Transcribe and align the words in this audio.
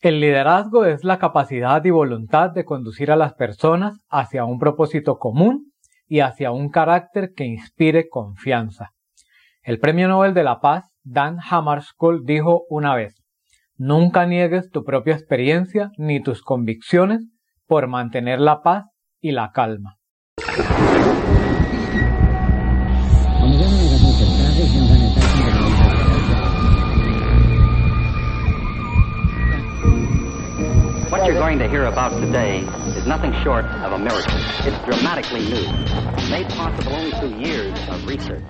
El 0.00 0.20
liderazgo 0.20 0.84
es 0.84 1.04
la 1.04 1.18
capacidad 1.18 1.82
y 1.84 1.90
voluntad 1.90 2.50
de 2.50 2.66
conducir 2.66 3.10
a 3.10 3.16
las 3.16 3.32
personas 3.32 4.04
hacia 4.10 4.44
un 4.44 4.58
propósito 4.58 5.18
común 5.18 5.72
y 6.06 6.20
hacia 6.20 6.50
un 6.50 6.68
carácter 6.68 7.32
que 7.34 7.44
inspire 7.44 8.08
confianza. 8.10 8.90
El 9.62 9.78
Premio 9.80 10.06
Nobel 10.06 10.34
de 10.34 10.44
la 10.44 10.60
Paz, 10.60 10.84
Dan 11.02 11.38
Hammarskjöld, 11.40 12.26
dijo 12.26 12.66
una 12.68 12.94
vez, 12.94 13.22
Nunca 13.78 14.26
niegues 14.26 14.70
tu 14.70 14.84
propia 14.84 15.14
experiencia 15.14 15.90
ni 15.96 16.22
tus 16.22 16.42
convicciones 16.42 17.26
por 17.66 17.88
mantener 17.88 18.40
la 18.40 18.62
paz 18.62 18.84
y 19.20 19.32
la 19.32 19.50
calma. 19.52 19.96
You're 31.26 31.40
going 31.40 31.58
to 31.58 31.68
hear 31.68 31.86
about 31.86 32.12
today 32.12 32.60
is 32.96 33.04
nothing 33.04 33.32
short 33.42 33.64
of 33.64 33.92
a 33.92 33.98
miracle. 33.98 34.32
It's 34.64 34.78
dramatically 34.86 35.40
new, 35.40 35.66
made 36.30 36.46
possible 36.50 36.92
only 36.94 37.10
through 37.18 37.44
years 37.44 37.76
of 37.88 38.06
research. 38.06 38.44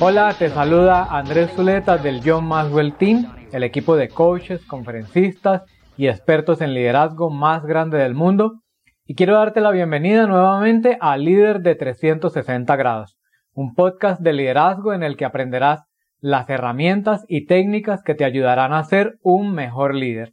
Hola, 0.00 0.34
te 0.38 0.48
saluda 0.48 1.04
Andrés 1.10 1.50
Zuleta 1.54 1.98
del 1.98 2.22
John 2.24 2.46
Maxwell 2.46 2.94
Team, 2.94 3.26
el 3.52 3.62
equipo 3.62 3.94
de 3.96 4.08
coaches, 4.08 4.64
conferencistas 4.64 5.64
y 5.98 6.06
expertos 6.08 6.62
en 6.62 6.72
liderazgo 6.72 7.28
más 7.28 7.62
grande 7.66 7.98
del 7.98 8.14
mundo. 8.14 8.62
Y 9.04 9.14
quiero 9.14 9.34
darte 9.34 9.60
la 9.60 9.70
bienvenida 9.70 10.26
nuevamente 10.26 10.96
a 10.98 11.18
Líder 11.18 11.60
de 11.60 11.74
360 11.74 12.74
grados, 12.76 13.18
un 13.52 13.74
podcast 13.74 14.22
de 14.22 14.32
liderazgo 14.32 14.94
en 14.94 15.02
el 15.02 15.18
que 15.18 15.26
aprenderás 15.26 15.82
las 16.20 16.48
herramientas 16.48 17.26
y 17.28 17.44
técnicas 17.44 18.02
que 18.02 18.14
te 18.14 18.24
ayudarán 18.24 18.72
a 18.72 18.82
ser 18.82 19.18
un 19.22 19.52
mejor 19.52 19.94
líder. 19.94 20.32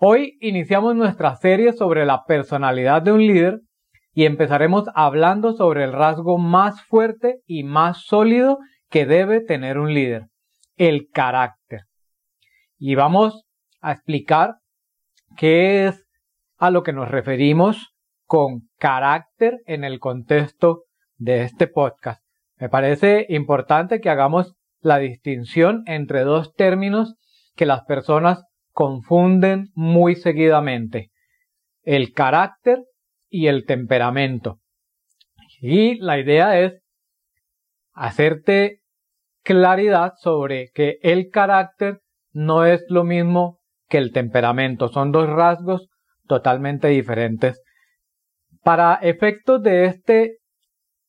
Hoy 0.00 0.38
iniciamos 0.40 0.94
nuestra 0.94 1.34
serie 1.34 1.72
sobre 1.72 2.06
la 2.06 2.22
personalidad 2.24 3.02
de 3.02 3.10
un 3.10 3.18
líder 3.18 3.62
y 4.14 4.26
empezaremos 4.26 4.84
hablando 4.94 5.54
sobre 5.54 5.82
el 5.82 5.92
rasgo 5.92 6.38
más 6.38 6.80
fuerte 6.84 7.40
y 7.48 7.64
más 7.64 8.04
sólido 8.04 8.58
que 8.90 9.06
debe 9.06 9.40
tener 9.40 9.76
un 9.76 9.92
líder, 9.92 10.26
el 10.76 11.08
carácter. 11.12 11.80
Y 12.78 12.94
vamos 12.94 13.44
a 13.80 13.90
explicar 13.90 14.58
qué 15.36 15.88
es 15.88 16.06
a 16.58 16.70
lo 16.70 16.84
que 16.84 16.92
nos 16.92 17.10
referimos 17.10 17.92
con 18.24 18.68
carácter 18.78 19.62
en 19.66 19.82
el 19.82 19.98
contexto 19.98 20.84
de 21.16 21.42
este 21.42 21.66
podcast. 21.66 22.22
Me 22.56 22.68
parece 22.68 23.26
importante 23.30 24.00
que 24.00 24.10
hagamos 24.10 24.54
la 24.80 24.98
distinción 24.98 25.82
entre 25.86 26.22
dos 26.22 26.54
términos 26.54 27.16
que 27.56 27.66
las 27.66 27.82
personas 27.82 28.44
confunden 28.78 29.72
muy 29.74 30.14
seguidamente 30.14 31.10
el 31.82 32.12
carácter 32.12 32.84
y 33.28 33.48
el 33.48 33.66
temperamento. 33.66 34.60
Y 35.60 35.98
la 35.98 36.20
idea 36.20 36.60
es 36.60 36.80
hacerte 37.92 38.78
claridad 39.42 40.12
sobre 40.20 40.70
que 40.74 40.98
el 41.02 41.28
carácter 41.30 42.02
no 42.30 42.66
es 42.66 42.84
lo 42.88 43.02
mismo 43.02 43.58
que 43.88 43.98
el 43.98 44.12
temperamento. 44.12 44.86
Son 44.86 45.10
dos 45.10 45.28
rasgos 45.28 45.88
totalmente 46.28 46.86
diferentes. 46.86 47.60
Para 48.62 48.94
efectos 49.02 49.60
de 49.60 49.86
este 49.86 50.36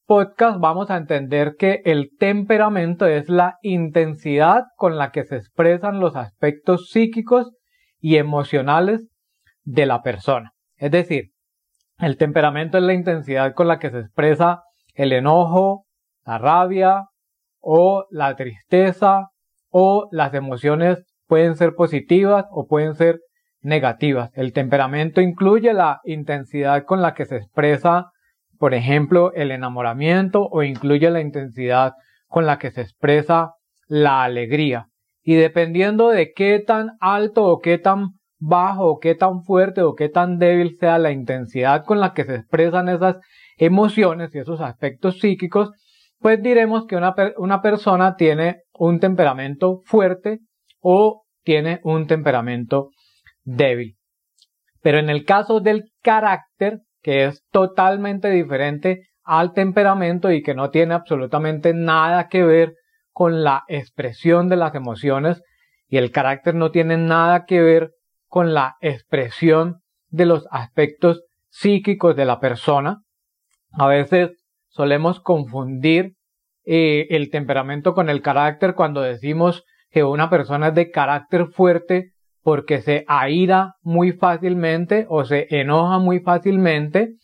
podcast 0.08 0.60
vamos 0.60 0.90
a 0.90 0.98
entender 0.98 1.54
que 1.56 1.84
el 1.86 2.10
temperamento 2.18 3.06
es 3.06 3.30
la 3.30 3.60
intensidad 3.62 4.64
con 4.76 4.98
la 4.98 5.12
que 5.12 5.24
se 5.24 5.36
expresan 5.36 6.00
los 6.00 6.16
aspectos 6.16 6.90
psíquicos 6.90 7.52
y 8.00 8.18
emocionales 8.18 9.08
de 9.64 9.86
la 9.86 10.02
persona. 10.02 10.52
Es 10.78 10.92
decir, 10.92 11.32
el 12.00 12.18
temperamento 12.18 12.78
es 12.78 12.84
la 12.84 12.94
intensidad 12.94 13.54
con 13.54 13.68
la 13.68 13.80
que 13.80 13.92
se 13.92 14.00
expresa 14.00 14.64
el 14.94 15.12
enojo, 15.12 15.86
la 16.26 16.38
rabia 16.38 17.06
o 17.60 18.06
la 18.10 18.36
tristeza 18.36 19.30
o 19.70 20.08
las 20.12 20.34
emociones 20.34 21.06
pueden 21.28 21.56
ser 21.56 21.76
positivas 21.76 22.46
o 22.52 22.68
pueden 22.68 22.96
ser 22.96 23.20
negativas. 23.62 24.32
El 24.34 24.54
temperamento 24.54 25.22
incluye 25.22 25.74
la 25.74 26.00
intensidad 26.06 26.86
con 26.86 27.02
la 27.02 27.14
que 27.14 27.26
se 27.26 27.38
expresa, 27.38 28.12
por 28.58 28.74
ejemplo, 28.74 29.34
el 29.34 29.52
enamoramiento 29.52 30.48
o 30.50 30.64
incluye 30.64 31.10
la 31.10 31.22
intensidad 31.22 31.94
con 32.28 32.46
la 32.46 32.58
que 32.58 32.72
se 32.72 32.82
expresa 32.82 33.54
la 33.88 34.24
alegría 34.24 34.89
y 35.30 35.36
dependiendo 35.36 36.10
de 36.10 36.34
qué 36.34 36.58
tan 36.58 36.98
alto 37.00 37.46
o 37.46 37.60
qué 37.60 37.78
tan 37.78 38.16
bajo 38.40 38.88
o 38.88 38.98
qué 38.98 39.14
tan 39.14 39.44
fuerte 39.44 39.84
o 39.84 39.94
qué 39.94 40.10
tan 40.10 40.40
débil 40.40 40.76
sea 40.80 40.98
la 40.98 41.12
intensidad 41.12 41.86
con 41.86 42.00
la 42.00 42.16
que 42.16 42.24
se 42.24 42.34
expresan 42.34 42.90
esas 42.90 43.18
emociones 43.56 44.34
y 44.34 44.40
esos 44.40 44.60
aspectos 44.60 45.20
psíquicos, 45.20 45.70
pues 46.18 46.42
diremos 46.42 46.88
que 46.88 46.96
una, 46.96 47.14
una 47.38 47.62
persona 47.62 48.16
tiene 48.16 48.64
un 48.74 49.00
temperamento 49.00 49.82
fuerte 49.86 50.40
o 50.80 51.26
tiene 51.44 51.80
un 51.84 52.08
temperamento 52.08 52.90
débil. 53.44 53.98
Pero 54.82 54.98
en 54.98 55.12
el 55.12 55.26
caso 55.26 55.60
del 55.60 55.92
carácter, 56.02 56.80
que 57.04 57.26
es 57.26 57.44
totalmente 57.52 58.32
diferente 58.32 59.04
al 59.22 59.54
temperamento 59.54 60.32
y 60.32 60.42
que 60.42 60.56
no 60.56 60.72
tiene 60.72 60.96
absolutamente 60.96 61.76
nada 61.76 62.30
que 62.30 62.44
ver 62.44 62.74
con 63.20 63.44
la 63.44 63.66
expresión 63.68 64.48
de 64.48 64.56
las 64.56 64.74
emociones 64.76 65.44
y 65.90 65.98
el 65.98 66.10
carácter 66.10 66.56
no 66.56 66.72
tiene 66.72 66.96
nada 66.96 67.44
que 67.44 67.60
ver 67.60 67.92
con 68.28 68.54
la 68.54 68.78
expresión 68.80 69.82
de 70.08 70.26
los 70.26 70.48
aspectos 70.52 71.26
psíquicos 71.50 72.16
de 72.16 72.24
la 72.24 72.40
persona. 72.40 73.02
A 73.74 73.88
veces 73.88 74.42
solemos 74.70 75.20
confundir 75.20 76.14
eh, 76.64 77.08
el 77.10 77.30
temperamento 77.30 77.94
con 77.94 78.08
el 78.08 78.22
carácter 78.22 78.74
cuando 78.74 79.02
decimos 79.02 79.66
que 79.92 80.06
una 80.06 80.30
persona 80.30 80.70
es 80.70 80.76
de 80.76 80.90
carácter 80.90 81.48
fuerte 81.48 82.14
porque 82.42 82.80
se 82.80 83.04
aira 83.10 83.74
muy 83.82 84.14
fácilmente 84.14 85.08
o 85.10 85.26
se 85.26 85.46
enoja 85.50 86.00
muy 86.00 86.22
fácilmente 86.22 87.16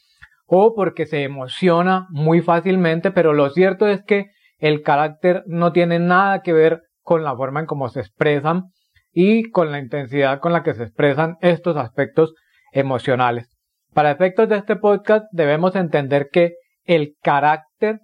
o 0.46 0.76
porque 0.76 1.06
se 1.06 1.24
emociona 1.24 2.06
muy 2.10 2.42
fácilmente, 2.42 3.12
pero 3.12 3.32
lo 3.32 3.50
cierto 3.50 3.88
es 3.88 4.04
que 4.04 4.35
el 4.58 4.82
carácter 4.82 5.44
no 5.48 5.72
tiene 5.72 6.00
nada 6.00 6.42
que 6.42 6.54
ver 6.54 6.82
con 7.02 7.24
la 7.24 7.36
forma 7.36 7.60
en 7.60 7.66
cómo 7.66 7.90
se 7.90 8.00
expresan 8.00 8.64
y 9.12 9.50
con 9.52 9.72
la 9.72 9.80
intensidad 9.80 10.40
con 10.40 10.54
la 10.54 10.64
que 10.64 10.74
se 10.74 10.84
expresan 10.84 11.38
estos 11.42 11.78
aspectos 11.78 12.34
emocionales. 12.72 13.56
Para 13.94 14.12
efectos 14.12 14.50
de 14.50 14.58
este 14.58 14.76
podcast 14.76 15.26
debemos 15.32 15.76
entender 15.76 16.28
que 16.32 16.56
el 16.84 17.16
carácter 17.22 18.00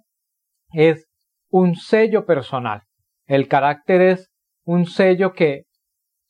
es 0.72 1.06
un 1.50 1.76
sello 1.76 2.24
personal. 2.24 2.82
El 3.26 3.46
carácter 3.48 4.00
es 4.00 4.30
un 4.64 4.86
sello 4.86 5.32
que 5.32 5.64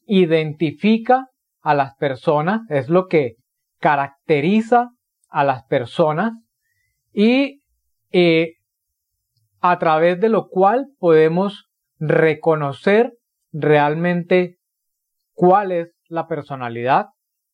identifica 0.05 1.29
a 1.61 1.75
las 1.75 1.95
personas, 1.95 2.63
es 2.69 2.89
lo 2.89 3.07
que 3.07 3.37
caracteriza 3.79 4.91
a 5.29 5.45
las 5.45 5.65
personas 5.65 6.33
y 7.13 7.61
eh, 8.11 8.55
a 9.63 9.79
través 9.79 10.21
de 10.21 10.29
lo 10.29 10.49
cual 10.49 10.89
podemos 10.99 11.71
reconocer 11.99 13.13
realmente 13.53 14.59
cuál 15.33 15.71
es 15.71 15.95
la 16.09 16.27
personalidad 16.27 17.07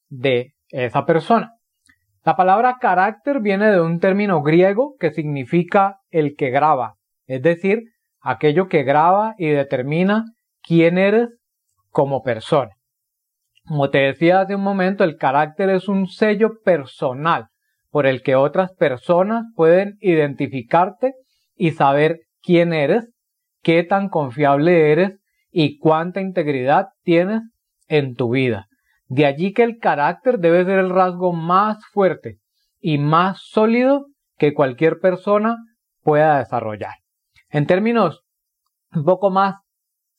de 0.08 0.54
esa 0.70 1.04
persona. 1.04 1.52
La 2.24 2.34
palabra 2.34 2.78
carácter 2.80 3.40
viene 3.40 3.70
de 3.70 3.80
un 3.80 4.00
término 4.00 4.42
griego 4.42 4.96
que 4.98 5.10
significa 5.10 5.98
el 6.10 6.34
que 6.34 6.50
graba, 6.50 6.94
es 7.26 7.42
decir, 7.42 7.84
aquello 8.20 8.68
que 8.68 8.84
graba 8.84 9.34
y 9.36 9.48
determina 9.48 10.24
quién 10.62 10.96
eres 10.96 11.28
como 11.90 12.22
persona. 12.22 12.72
Como 13.66 13.90
te 13.90 13.98
decía 13.98 14.40
hace 14.40 14.54
un 14.54 14.62
momento, 14.62 15.04
el 15.04 15.18
carácter 15.18 15.68
es 15.68 15.88
un 15.88 16.06
sello 16.06 16.62
personal 16.64 17.48
por 17.90 18.06
el 18.06 18.22
que 18.22 18.34
otras 18.34 18.72
personas 18.72 19.44
pueden 19.54 19.98
identificarte 20.00 21.14
y 21.58 21.72
saber 21.72 22.20
quién 22.42 22.72
eres, 22.72 23.10
qué 23.62 23.82
tan 23.82 24.08
confiable 24.08 24.92
eres 24.92 25.18
y 25.50 25.78
cuánta 25.78 26.20
integridad 26.20 26.86
tienes 27.02 27.42
en 27.88 28.14
tu 28.14 28.30
vida. 28.30 28.68
De 29.06 29.26
allí 29.26 29.52
que 29.52 29.64
el 29.64 29.78
carácter 29.78 30.38
debe 30.38 30.64
ser 30.64 30.78
el 30.78 30.90
rasgo 30.90 31.32
más 31.32 31.78
fuerte 31.92 32.38
y 32.80 32.98
más 32.98 33.40
sólido 33.42 34.06
que 34.36 34.54
cualquier 34.54 35.00
persona 35.00 35.56
pueda 36.02 36.38
desarrollar. 36.38 36.94
En 37.50 37.66
términos 37.66 38.22
un 38.94 39.04
poco 39.04 39.30
más 39.30 39.56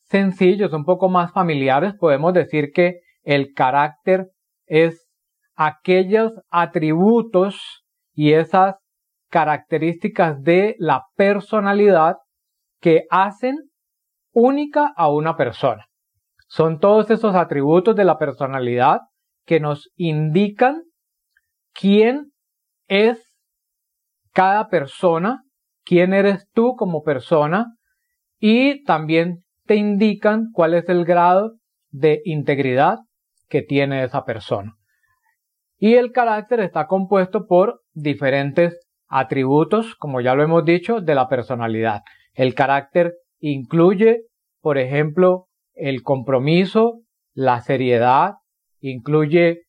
sencillos, 0.02 0.72
un 0.72 0.84
poco 0.84 1.08
más 1.08 1.32
familiares, 1.32 1.94
podemos 1.98 2.34
decir 2.34 2.72
que 2.72 3.00
el 3.22 3.54
carácter 3.54 4.28
es 4.66 5.08
aquellos 5.54 6.32
atributos 6.50 7.84
y 8.14 8.32
esas 8.32 8.76
características 9.30 10.42
de 10.42 10.76
la 10.78 11.04
personalidad 11.16 12.16
que 12.80 13.04
hacen 13.10 13.56
única 14.32 14.92
a 14.96 15.10
una 15.10 15.36
persona. 15.36 15.86
Son 16.48 16.80
todos 16.80 17.10
esos 17.10 17.34
atributos 17.34 17.94
de 17.94 18.04
la 18.04 18.18
personalidad 18.18 19.00
que 19.46 19.60
nos 19.60 19.90
indican 19.96 20.82
quién 21.72 22.32
es 22.88 23.18
cada 24.32 24.68
persona, 24.68 25.44
quién 25.84 26.12
eres 26.12 26.48
tú 26.52 26.74
como 26.76 27.02
persona 27.02 27.76
y 28.38 28.82
también 28.84 29.44
te 29.66 29.76
indican 29.76 30.50
cuál 30.52 30.74
es 30.74 30.88
el 30.88 31.04
grado 31.04 31.52
de 31.90 32.20
integridad 32.24 32.98
que 33.48 33.62
tiene 33.62 34.02
esa 34.02 34.24
persona. 34.24 34.74
Y 35.76 35.94
el 35.94 36.12
carácter 36.12 36.60
está 36.60 36.86
compuesto 36.86 37.46
por 37.46 37.82
diferentes 37.92 38.78
atributos, 39.10 39.96
como 39.96 40.20
ya 40.20 40.34
lo 40.34 40.42
hemos 40.42 40.64
dicho, 40.64 41.00
de 41.00 41.14
la 41.14 41.28
personalidad. 41.28 42.02
El 42.32 42.54
carácter 42.54 43.14
incluye, 43.40 44.22
por 44.62 44.78
ejemplo, 44.78 45.48
el 45.74 46.02
compromiso, 46.02 47.02
la 47.34 47.60
seriedad, 47.60 48.34
incluye 48.80 49.62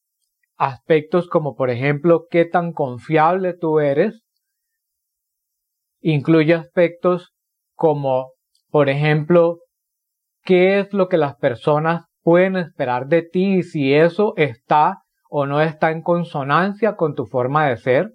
aspectos 0.58 1.28
como, 1.28 1.56
por 1.56 1.72
ejemplo, 1.72 2.28
qué 2.30 2.46
tan 2.46 2.72
confiable 2.72 3.54
tú 3.54 3.80
eres, 3.80 4.24
incluye 6.02 6.54
aspectos 6.54 7.34
como, 7.76 8.34
por 8.70 8.90
ejemplo, 8.90 9.58
qué 10.44 10.80
es 10.80 10.94
lo 10.94 11.10
que 11.10 11.18
las 11.18 11.36
personas 11.36 12.06
pueden 12.22 12.58
esperar 12.58 13.08
de 13.08 13.24
ti 13.24 13.56
y 13.56 13.64
si 13.64 13.94
eso 13.94 14.34
está 14.38 15.02
o 15.30 15.48
no 15.48 15.62
está 15.62 15.92
en 15.92 16.04
consonancia 16.04 16.96
con 16.96 17.16
tu 17.16 17.26
forma 17.26 17.68
de 17.68 17.78
ser. 17.78 18.12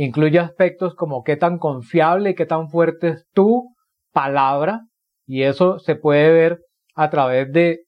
Incluye 0.00 0.38
aspectos 0.38 0.94
como 0.94 1.24
qué 1.24 1.36
tan 1.36 1.58
confiable 1.58 2.30
y 2.30 2.34
qué 2.36 2.46
tan 2.46 2.68
fuerte 2.68 3.08
es 3.08 3.26
tu 3.34 3.74
palabra 4.12 4.82
y 5.26 5.42
eso 5.42 5.80
se 5.80 5.96
puede 5.96 6.30
ver 6.30 6.60
a 6.94 7.10
través 7.10 7.50
de 7.52 7.80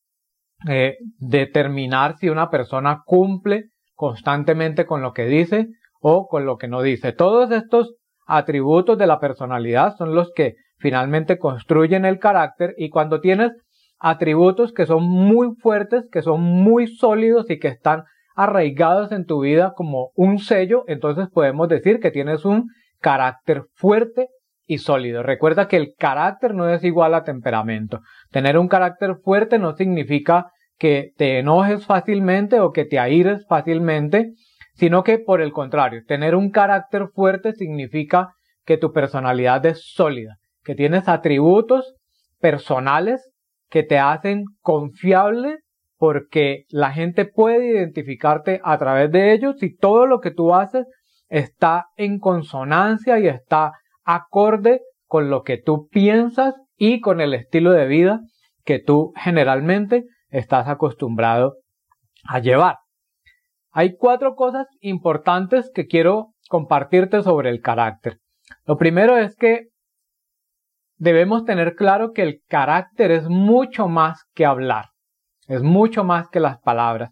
eh, 0.68 0.96
determinar 1.18 2.16
si 2.18 2.28
una 2.28 2.50
persona 2.50 3.02
cumple 3.06 3.66
constantemente 3.94 4.86
con 4.86 5.02
lo 5.02 5.12
que 5.12 5.26
dice 5.26 5.68
o 6.00 6.26
con 6.26 6.46
lo 6.46 6.58
que 6.58 6.66
no 6.66 6.82
dice. 6.82 7.12
Todos 7.12 7.52
estos 7.52 7.94
atributos 8.26 8.98
de 8.98 9.06
la 9.06 9.20
personalidad 9.20 9.94
son 9.96 10.12
los 10.12 10.32
que 10.34 10.56
finalmente 10.78 11.38
construyen 11.38 12.04
el 12.04 12.18
carácter 12.18 12.74
y 12.76 12.90
cuando 12.90 13.20
tienes 13.20 13.52
atributos 14.00 14.72
que 14.72 14.84
son 14.84 15.04
muy 15.04 15.54
fuertes, 15.62 16.08
que 16.10 16.22
son 16.22 16.40
muy 16.40 16.88
sólidos 16.88 17.48
y 17.50 17.60
que 17.60 17.68
están 17.68 18.02
arraigados 18.42 19.12
en 19.12 19.26
tu 19.26 19.40
vida 19.40 19.74
como 19.76 20.10
un 20.14 20.38
sello, 20.38 20.84
entonces 20.86 21.28
podemos 21.32 21.68
decir 21.68 22.00
que 22.00 22.10
tienes 22.10 22.44
un 22.44 22.68
carácter 23.00 23.64
fuerte 23.74 24.28
y 24.66 24.78
sólido. 24.78 25.22
Recuerda 25.22 25.68
que 25.68 25.76
el 25.76 25.94
carácter 25.98 26.54
no 26.54 26.68
es 26.68 26.84
igual 26.84 27.14
a 27.14 27.24
temperamento. 27.24 28.00
Tener 28.30 28.56
un 28.56 28.68
carácter 28.68 29.16
fuerte 29.22 29.58
no 29.58 29.74
significa 29.74 30.50
que 30.78 31.10
te 31.16 31.38
enojes 31.38 31.84
fácilmente 31.86 32.60
o 32.60 32.72
que 32.72 32.84
te 32.84 32.98
aires 32.98 33.44
fácilmente, 33.48 34.32
sino 34.74 35.02
que 35.02 35.18
por 35.18 35.40
el 35.42 35.52
contrario, 35.52 36.02
tener 36.06 36.34
un 36.34 36.50
carácter 36.50 37.08
fuerte 37.14 37.52
significa 37.52 38.30
que 38.64 38.78
tu 38.78 38.92
personalidad 38.92 39.66
es 39.66 39.82
sólida, 39.92 40.36
que 40.64 40.74
tienes 40.74 41.08
atributos 41.08 41.96
personales 42.38 43.32
que 43.68 43.82
te 43.82 43.98
hacen 43.98 44.44
confiable 44.60 45.58
porque 46.00 46.64
la 46.70 46.92
gente 46.92 47.26
puede 47.26 47.72
identificarte 47.72 48.62
a 48.64 48.78
través 48.78 49.12
de 49.12 49.34
ellos 49.34 49.62
y 49.62 49.76
todo 49.76 50.06
lo 50.06 50.20
que 50.20 50.30
tú 50.30 50.54
haces 50.54 50.86
está 51.28 51.88
en 51.98 52.18
consonancia 52.18 53.18
y 53.18 53.28
está 53.28 53.72
acorde 54.02 54.80
con 55.04 55.28
lo 55.28 55.42
que 55.42 55.58
tú 55.58 55.88
piensas 55.90 56.54
y 56.78 57.02
con 57.02 57.20
el 57.20 57.34
estilo 57.34 57.72
de 57.72 57.86
vida 57.86 58.20
que 58.64 58.78
tú 58.78 59.12
generalmente 59.14 60.04
estás 60.30 60.68
acostumbrado 60.68 61.56
a 62.24 62.38
llevar. 62.38 62.78
Hay 63.70 63.94
cuatro 63.94 64.36
cosas 64.36 64.68
importantes 64.80 65.70
que 65.74 65.86
quiero 65.86 66.28
compartirte 66.48 67.22
sobre 67.22 67.50
el 67.50 67.60
carácter. 67.60 68.20
Lo 68.64 68.78
primero 68.78 69.18
es 69.18 69.36
que 69.36 69.66
debemos 70.96 71.44
tener 71.44 71.74
claro 71.74 72.12
que 72.14 72.22
el 72.22 72.40
carácter 72.48 73.10
es 73.10 73.28
mucho 73.28 73.86
más 73.86 74.24
que 74.34 74.46
hablar, 74.46 74.86
es 75.50 75.62
mucho 75.62 76.04
más 76.04 76.28
que 76.28 76.38
las 76.38 76.60
palabras. 76.60 77.10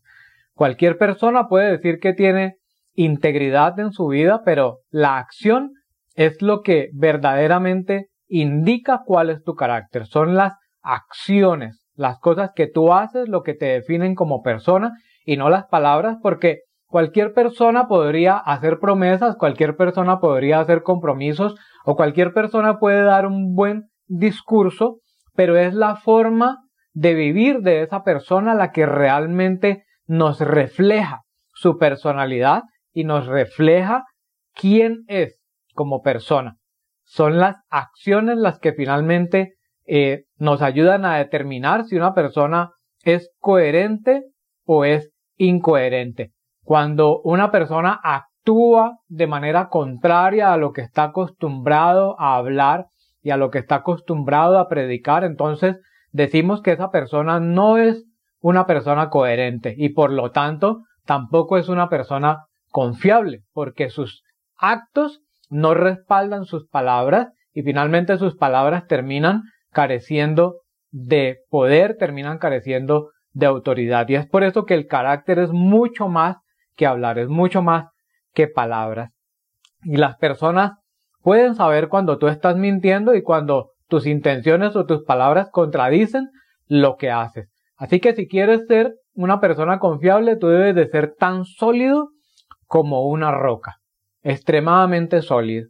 Cualquier 0.55 0.96
persona 0.96 1.49
puede 1.49 1.73
decir 1.73 1.99
que 1.99 2.12
tiene 2.12 2.56
integridad 2.94 3.79
en 3.81 3.90
su 3.90 4.06
vida, 4.06 4.43
pero 4.44 4.79
la 4.90 5.19
acción 5.19 5.73
es 6.14 6.40
lo 6.40 6.62
que 6.62 6.90
verdaderamente 6.94 8.11
indica 8.29 9.02
cuál 9.05 9.31
es 9.31 9.43
tu 9.43 9.55
carácter. 9.55 10.06
Son 10.06 10.37
las 10.37 10.55
acciones, 10.82 11.85
las 11.94 12.20
cosas 12.20 12.52
que 12.55 12.69
tú 12.69 12.93
haces, 12.93 13.29
lo 13.29 13.43
que 13.43 13.55
te 13.55 13.67
definen 13.67 14.14
como 14.14 14.43
persona 14.43 14.93
y 15.25 15.37
no 15.37 15.50
las 15.50 15.67
palabras, 15.67 16.19
porque 16.23 16.61
cualquier 16.87 17.32
persona 17.32 17.88
podría 17.88 18.37
hacer 18.37 18.79
promesas, 18.79 19.35
cualquier 19.37 19.76
persona 19.76 20.20
podría 20.20 20.61
hacer 20.61 20.82
compromisos 20.82 21.56
o 21.85 21.96
cualquier 21.96 22.32
persona 22.32 22.79
puede 22.79 23.02
dar 23.02 23.26
un 23.26 23.55
buen 23.55 23.88
discurso, 24.06 25.00
pero 25.35 25.56
es 25.56 25.75
la 25.75 25.96
forma 25.96 26.68
de 26.99 27.15
vivir 27.15 27.61
de 27.61 27.83
esa 27.83 28.03
persona 28.03 28.56
la 28.56 28.73
que 28.73 28.85
realmente 28.85 29.85
nos 30.09 30.41
refleja 30.41 31.23
su 31.55 31.79
personalidad 31.79 32.62
y 32.93 33.05
nos 33.05 33.27
refleja 33.27 34.05
quién 34.53 35.05
es 35.06 35.39
como 35.75 36.03
persona. 36.03 36.56
Son 37.05 37.39
las 37.39 37.55
acciones 37.71 38.37
las 38.39 38.59
que 38.59 38.73
finalmente 38.73 39.55
eh, 39.87 40.25
nos 40.39 40.61
ayudan 40.61 41.05
a 41.05 41.19
determinar 41.19 41.85
si 41.85 41.95
una 41.95 42.15
persona 42.15 42.73
es 43.05 43.31
coherente 43.39 44.25
o 44.65 44.85
es 44.85 45.12
incoherente. 45.37 46.33
Cuando 46.65 47.21
una 47.23 47.53
persona 47.53 48.00
actúa 48.03 48.99
de 49.06 49.29
manera 49.29 49.69
contraria 49.69 50.53
a 50.53 50.56
lo 50.56 50.73
que 50.73 50.81
está 50.81 51.05
acostumbrado 51.05 52.21
a 52.21 52.35
hablar 52.35 52.87
y 53.23 53.31
a 53.31 53.37
lo 53.37 53.50
que 53.50 53.59
está 53.59 53.77
acostumbrado 53.77 54.59
a 54.59 54.69
predicar, 54.69 55.23
entonces 55.23 55.77
decimos 56.12 56.62
que 56.62 56.72
esa 56.72 56.90
persona 56.90 57.40
no 57.40 57.78
es 57.78 58.05
una 58.40 58.66
persona 58.66 59.10
coherente 59.10 59.75
y 59.76 59.90
por 59.90 60.12
lo 60.12 60.31
tanto 60.31 60.84
tampoco 61.05 61.58
es 61.58 61.69
una 61.69 61.88
persona 61.88 62.46
confiable 62.70 63.43
porque 63.52 63.90
sus 63.90 64.22
actos 64.56 65.20
no 65.50 65.75
respaldan 65.75 66.44
sus 66.44 66.66
palabras 66.69 67.28
y 67.52 67.62
finalmente 67.62 68.19
sus 68.19 68.37
palabras 68.37 68.87
terminan 68.87 69.43
careciendo 69.72 70.60
de 70.90 71.38
poder, 71.50 71.96
terminan 71.96 72.38
careciendo 72.38 73.11
de 73.32 73.46
autoridad. 73.46 74.08
Y 74.08 74.14
es 74.14 74.26
por 74.26 74.44
eso 74.44 74.64
que 74.64 74.75
el 74.75 74.87
carácter 74.87 75.38
es 75.38 75.50
mucho 75.50 76.08
más 76.08 76.37
que 76.76 76.87
hablar, 76.87 77.18
es 77.18 77.28
mucho 77.28 77.62
más 77.62 77.87
que 78.33 78.47
palabras. 78.49 79.11
Y 79.83 79.97
las 79.97 80.16
personas 80.16 80.73
pueden 81.23 81.54
saber 81.54 81.88
cuando 81.88 82.18
tú 82.18 82.28
estás 82.28 82.56
mintiendo 82.56 83.14
y 83.14 83.23
cuando 83.23 83.71
tus 83.88 84.07
intenciones 84.07 84.76
o 84.76 84.87
tus 84.87 85.02
palabras 85.04 85.49
contradicen 85.50 86.28
lo 86.66 86.97
que 86.97 87.11
haces. 87.11 87.50
Así 87.76 88.00
que 88.00 88.14
si 88.14 88.28
quieres 88.28 88.66
ser 88.66 88.95
una 89.14 89.40
persona 89.40 89.78
confiable, 89.78 90.37
tú 90.37 90.49
debes 90.49 90.75
de 90.75 90.88
ser 90.88 91.14
tan 91.18 91.45
sólido 91.45 92.11
como 92.66 93.09
una 93.09 93.33
roca, 93.33 93.76
extremadamente 94.23 95.23
sólido. 95.23 95.68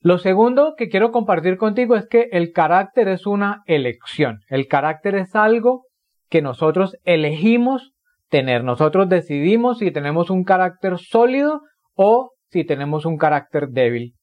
Lo 0.00 0.18
segundo 0.18 0.74
que 0.76 0.88
quiero 0.88 1.12
compartir 1.12 1.56
contigo 1.56 1.96
es 1.96 2.06
que 2.06 2.28
el 2.32 2.52
carácter 2.52 3.08
es 3.08 3.26
una 3.26 3.62
elección. 3.66 4.40
El 4.48 4.66
carácter 4.66 5.14
es 5.14 5.34
algo 5.34 5.86
que 6.28 6.42
nosotros 6.42 6.98
elegimos 7.04 7.92
tener. 8.28 8.64
Nosotros 8.64 9.08
decidimos 9.08 9.78
si 9.78 9.90
tenemos 9.92 10.28
un 10.28 10.44
carácter 10.44 10.98
sólido 10.98 11.62
o 11.94 12.32
si 12.50 12.64
tenemos 12.64 13.06
un 13.06 13.16
carácter 13.16 13.68
débil. 13.68 14.14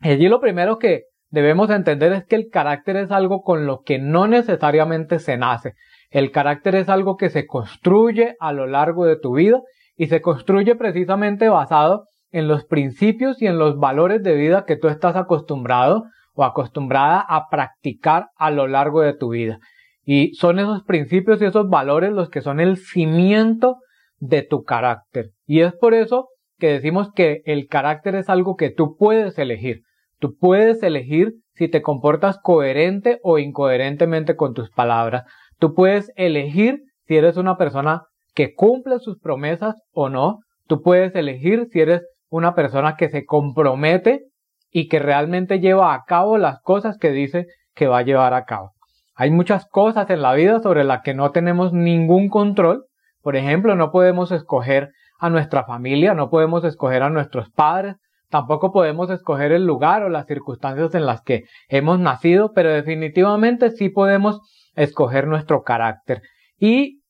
Allí 0.00 0.28
lo 0.28 0.40
primero 0.40 0.78
que 0.78 1.02
debemos 1.30 1.70
entender 1.70 2.12
es 2.12 2.24
que 2.26 2.36
el 2.36 2.48
carácter 2.50 2.96
es 2.96 3.10
algo 3.10 3.42
con 3.42 3.66
lo 3.66 3.82
que 3.82 3.98
no 3.98 4.26
necesariamente 4.26 5.18
se 5.18 5.36
nace. 5.36 5.74
El 6.10 6.30
carácter 6.30 6.74
es 6.74 6.88
algo 6.88 7.16
que 7.16 7.30
se 7.30 7.46
construye 7.46 8.36
a 8.40 8.52
lo 8.52 8.66
largo 8.66 9.04
de 9.04 9.18
tu 9.18 9.34
vida 9.34 9.60
y 9.96 10.06
se 10.06 10.20
construye 10.20 10.74
precisamente 10.76 11.48
basado 11.48 12.06
en 12.30 12.48
los 12.48 12.64
principios 12.64 13.40
y 13.42 13.46
en 13.46 13.58
los 13.58 13.78
valores 13.78 14.22
de 14.22 14.34
vida 14.34 14.64
que 14.66 14.76
tú 14.76 14.88
estás 14.88 15.16
acostumbrado 15.16 16.04
o 16.34 16.44
acostumbrada 16.44 17.20
a 17.20 17.48
practicar 17.50 18.28
a 18.36 18.50
lo 18.50 18.66
largo 18.68 19.00
de 19.00 19.14
tu 19.14 19.30
vida. 19.30 19.58
Y 20.04 20.34
son 20.34 20.58
esos 20.58 20.84
principios 20.84 21.42
y 21.42 21.46
esos 21.46 21.68
valores 21.68 22.12
los 22.12 22.30
que 22.30 22.40
son 22.40 22.60
el 22.60 22.76
cimiento 22.76 23.78
de 24.18 24.42
tu 24.42 24.62
carácter. 24.62 25.30
Y 25.46 25.60
es 25.60 25.74
por 25.74 25.94
eso 25.94 26.28
que 26.58 26.68
decimos 26.68 27.10
que 27.12 27.42
el 27.44 27.66
carácter 27.68 28.14
es 28.14 28.28
algo 28.28 28.56
que 28.56 28.70
tú 28.70 28.96
puedes 28.96 29.38
elegir. 29.38 29.82
Tú 30.18 30.36
puedes 30.36 30.82
elegir 30.82 31.34
si 31.54 31.68
te 31.68 31.82
comportas 31.82 32.38
coherente 32.42 33.18
o 33.22 33.38
incoherentemente 33.38 34.36
con 34.36 34.54
tus 34.54 34.70
palabras. 34.70 35.24
Tú 35.58 35.74
puedes 35.74 36.12
elegir 36.16 36.80
si 37.06 37.16
eres 37.16 37.36
una 37.36 37.56
persona 37.56 38.02
que 38.34 38.54
cumple 38.54 38.98
sus 38.98 39.18
promesas 39.18 39.76
o 39.92 40.08
no. 40.08 40.38
Tú 40.66 40.82
puedes 40.82 41.14
elegir 41.14 41.66
si 41.70 41.80
eres 41.80 42.02
una 42.30 42.54
persona 42.54 42.96
que 42.96 43.08
se 43.08 43.24
compromete 43.24 44.24
y 44.70 44.88
que 44.88 44.98
realmente 44.98 45.60
lleva 45.60 45.94
a 45.94 46.02
cabo 46.04 46.36
las 46.36 46.60
cosas 46.62 46.98
que 46.98 47.10
dice 47.10 47.46
que 47.74 47.86
va 47.86 47.98
a 47.98 48.02
llevar 48.02 48.34
a 48.34 48.44
cabo. 48.44 48.72
Hay 49.14 49.30
muchas 49.30 49.66
cosas 49.66 50.10
en 50.10 50.22
la 50.22 50.34
vida 50.34 50.60
sobre 50.60 50.84
las 50.84 51.02
que 51.02 51.14
no 51.14 51.30
tenemos 51.30 51.72
ningún 51.72 52.28
control. 52.28 52.86
Por 53.22 53.34
ejemplo, 53.34 53.74
no 53.74 53.90
podemos 53.90 54.30
escoger 54.30 54.90
a 55.18 55.30
nuestra 55.30 55.64
familia, 55.64 56.14
no 56.14 56.30
podemos 56.30 56.64
escoger 56.64 57.02
a 57.02 57.10
nuestros 57.10 57.50
padres, 57.50 57.96
tampoco 58.28 58.72
podemos 58.72 59.10
escoger 59.10 59.52
el 59.52 59.64
lugar 59.64 60.02
o 60.02 60.08
las 60.08 60.26
circunstancias 60.26 60.94
en 60.94 61.06
las 61.06 61.22
que 61.22 61.44
hemos 61.68 61.98
nacido, 61.98 62.52
pero 62.54 62.70
definitivamente 62.70 63.70
sí 63.70 63.88
podemos 63.88 64.40
escoger 64.74 65.26
nuestro 65.26 65.62
carácter. 65.62 66.22
Y 66.58 67.02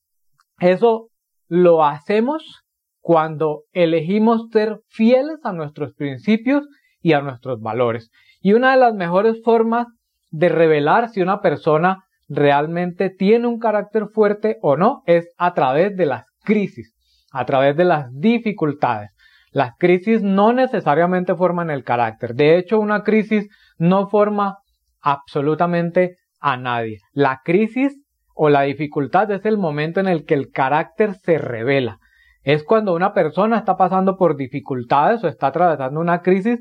eso 0.60 1.08
lo 1.48 1.84
hacemos 1.84 2.64
cuando 3.00 3.62
elegimos 3.72 4.48
ser 4.52 4.80
fieles 4.88 5.38
a 5.44 5.52
nuestros 5.52 5.94
principios 5.94 6.66
y 7.00 7.12
a 7.12 7.20
nuestros 7.20 7.60
valores. 7.60 8.10
Y 8.40 8.52
una 8.52 8.72
de 8.72 8.80
las 8.80 8.94
mejores 8.94 9.40
formas 9.42 9.86
de 10.30 10.48
revelar 10.48 11.08
si 11.08 11.22
una 11.22 11.40
persona 11.40 12.04
realmente 12.28 13.10
tiene 13.10 13.46
un 13.46 13.58
carácter 13.58 14.08
fuerte 14.12 14.58
o 14.60 14.76
no 14.76 15.02
es 15.06 15.32
a 15.38 15.54
través 15.54 15.96
de 15.96 16.06
las 16.06 16.26
crisis, 16.44 16.94
a 17.32 17.46
través 17.46 17.76
de 17.76 17.84
las 17.84 18.08
dificultades. 18.12 19.10
Las 19.52 19.72
crisis 19.78 20.22
no 20.22 20.52
necesariamente 20.52 21.34
forman 21.34 21.70
el 21.70 21.84
carácter. 21.84 22.34
De 22.34 22.58
hecho, 22.58 22.78
una 22.78 23.02
crisis 23.02 23.48
no 23.78 24.08
forma 24.08 24.58
absolutamente 25.00 26.16
a 26.40 26.56
nadie. 26.56 26.98
La 27.12 27.40
crisis 27.44 28.00
o 28.34 28.48
la 28.50 28.62
dificultad 28.62 29.30
es 29.30 29.44
el 29.44 29.58
momento 29.58 30.00
en 30.00 30.08
el 30.08 30.24
que 30.24 30.34
el 30.34 30.50
carácter 30.50 31.14
se 31.14 31.38
revela. 31.38 31.98
Es 32.42 32.62
cuando 32.64 32.94
una 32.94 33.12
persona 33.12 33.58
está 33.58 33.76
pasando 33.76 34.16
por 34.16 34.36
dificultades 34.36 35.24
o 35.24 35.28
está 35.28 35.48
atravesando 35.48 36.00
una 36.00 36.22
crisis 36.22 36.60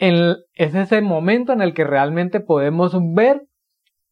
es 0.00 0.74
ese 0.74 1.02
momento 1.02 1.52
en 1.52 1.60
el 1.60 1.74
que 1.74 1.84
realmente 1.84 2.40
podemos 2.40 2.96
ver 3.14 3.42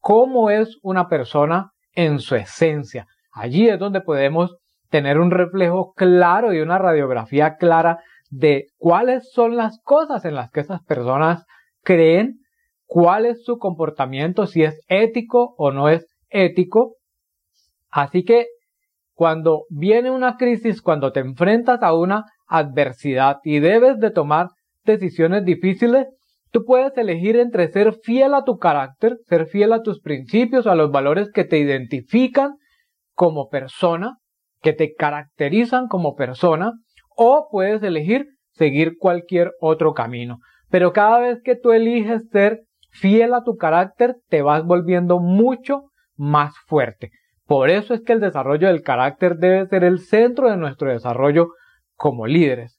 cómo 0.01 0.51
es 0.51 0.77
una 0.83 1.09
persona 1.09 1.73
en 1.95 2.19
su 2.19 2.37
esencia. 2.37 3.07
Allí 3.33 3.69
es 3.69 3.79
donde 3.79 4.03
podemos 4.03 4.57
tener 4.91 5.19
un 5.19 5.31
reflejo 5.31 5.93
claro 5.95 6.53
y 6.53 6.61
una 6.61 6.79
radiografía 6.79 7.57
clara 7.57 8.01
de 8.31 8.67
cuáles 8.77 9.31
son 9.33 9.57
las 9.57 9.81
cosas 9.83 10.25
en 10.25 10.35
las 10.35 10.51
que 10.51 10.61
esas 10.61 10.83
personas 10.85 11.45
creen, 11.83 12.41
cuál 12.87 13.27
es 13.27 13.45
su 13.45 13.59
comportamiento, 13.59 14.47
si 14.47 14.63
es 14.63 14.81
ético 14.89 15.55
o 15.57 15.73
no 15.73 15.89
es 15.89 16.07
ético. 16.31 16.97
Así 17.91 18.25
que 18.25 18.47
cuando 19.15 19.65
viene 19.71 20.11
una 20.11 20.37
crisis, 20.37 20.83
cuando 20.83 21.13
te 21.13 21.21
enfrentas 21.21 21.83
a 21.83 21.95
una 21.95 22.25
adversidad 22.47 23.39
y 23.43 23.61
debes 23.61 23.99
de 23.99 24.11
tomar 24.11 24.49
decisiones 24.85 25.45
difíciles, 25.45 26.07
tú 26.51 26.65
puedes 26.65 26.97
elegir 26.97 27.37
entre 27.37 27.69
ser 27.69 27.95
fiel 28.03 28.35
a 28.35 28.45
tu 28.45 28.59
carácter, 28.59 29.17
ser 29.27 29.47
fiel 29.47 29.73
a 29.73 29.83
tus 29.83 30.01
principios, 30.01 30.67
a 30.67 30.75
los 30.75 30.91
valores 30.91 31.31
que 31.33 31.45
te 31.45 31.59
identifican 31.59 32.57
como 33.15 33.49
persona, 33.49 34.19
que 34.61 34.73
te 34.73 34.95
caracterizan 34.95 35.89
como 35.89 36.15
persona, 36.15 36.73
o 37.17 37.49
puedes 37.51 37.83
elegir 37.83 38.27
seguir 38.51 38.97
cualquier 38.99 39.53
otro 39.61 39.95
camino. 39.95 40.39
Pero 40.71 40.93
cada 40.93 41.21
vez 41.21 41.41
que 41.43 41.57
tú 41.57 41.73
eliges 41.73 42.29
ser 42.31 42.63
fiel 42.91 43.35
a 43.35 43.43
tu 43.43 43.57
carácter, 43.57 44.17
te 44.29 44.43
vas 44.43 44.65
volviendo 44.65 45.21
mucho 45.21 45.91
más 46.17 46.55
fuerte. 46.67 47.11
Por 47.47 47.71
eso 47.71 47.95
es 47.95 48.03
que 48.03 48.13
el 48.13 48.21
desarrollo 48.21 48.69
del 48.69 48.83
carácter 48.83 49.37
debe 49.37 49.67
ser 49.67 49.85
el 49.85 50.01
centro 50.01 50.51
de 50.51 50.57
nuestro 50.57 50.91
desarrollo 50.91 51.49
como 51.95 52.27
líderes. 52.27 52.79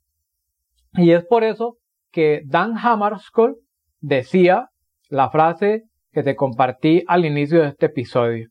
Y 0.93 1.11
es 1.11 1.25
por 1.25 1.43
eso 1.43 1.77
que 2.11 2.41
Dan 2.45 2.77
Hammarskjöld 2.77 3.55
decía 3.99 4.69
la 5.09 5.29
frase 5.29 5.83
que 6.11 6.23
te 6.23 6.35
compartí 6.35 7.03
al 7.07 7.25
inicio 7.25 7.61
de 7.61 7.69
este 7.69 7.87
episodio. 7.87 8.49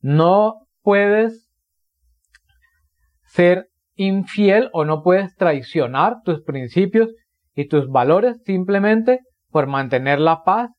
No 0.00 0.66
puedes 0.82 1.41
ser 3.32 3.68
infiel 3.94 4.68
o 4.72 4.84
no 4.84 5.02
puedes 5.02 5.34
traicionar 5.36 6.16
tus 6.24 6.42
principios 6.42 7.08
y 7.54 7.68
tus 7.68 7.88
valores 7.88 8.42
simplemente 8.44 9.20
por 9.50 9.66
mantener 9.66 10.20
la 10.20 10.42
paz 10.44 10.70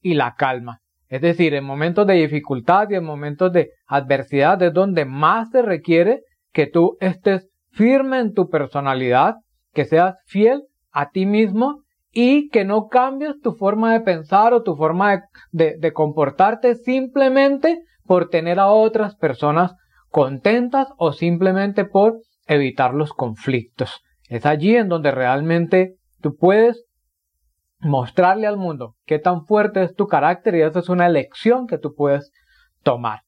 y 0.00 0.14
la 0.14 0.34
calma. 0.34 0.80
Es 1.08 1.22
decir, 1.22 1.54
en 1.54 1.64
momentos 1.64 2.06
de 2.06 2.14
dificultad 2.14 2.88
y 2.90 2.94
en 2.94 3.04
momentos 3.04 3.52
de 3.52 3.70
adversidad 3.86 4.60
es 4.62 4.72
donde 4.72 5.04
más 5.04 5.50
se 5.50 5.62
requiere 5.62 6.22
que 6.52 6.66
tú 6.66 6.96
estés 7.00 7.48
firme 7.70 8.18
en 8.18 8.32
tu 8.32 8.48
personalidad, 8.48 9.36
que 9.72 9.84
seas 9.84 10.16
fiel 10.26 10.62
a 10.92 11.10
ti 11.10 11.26
mismo 11.26 11.82
y 12.10 12.48
que 12.50 12.64
no 12.64 12.88
cambies 12.88 13.40
tu 13.42 13.52
forma 13.52 13.92
de 13.92 14.00
pensar 14.00 14.52
o 14.52 14.62
tu 14.62 14.76
forma 14.76 15.22
de, 15.52 15.92
comportarte 15.92 16.74
simplemente 16.76 17.80
por 18.04 18.28
tener 18.28 18.60
a 18.60 18.68
otras 18.68 19.16
personas 19.16 19.74
contentas 20.14 20.86
o 20.96 21.10
simplemente 21.12 21.84
por 21.84 22.20
evitar 22.46 22.94
los 22.94 23.12
conflictos. 23.12 24.00
Es 24.28 24.46
allí 24.46 24.76
en 24.76 24.88
donde 24.88 25.10
realmente 25.10 25.96
tú 26.20 26.36
puedes 26.36 26.84
mostrarle 27.80 28.46
al 28.46 28.56
mundo 28.56 28.94
qué 29.06 29.18
tan 29.18 29.44
fuerte 29.44 29.82
es 29.82 29.92
tu 29.96 30.06
carácter 30.06 30.54
y 30.54 30.62
esa 30.62 30.78
es 30.78 30.88
una 30.88 31.06
elección 31.08 31.66
que 31.66 31.78
tú 31.78 31.96
puedes 31.96 32.30
tomar. 32.84 33.22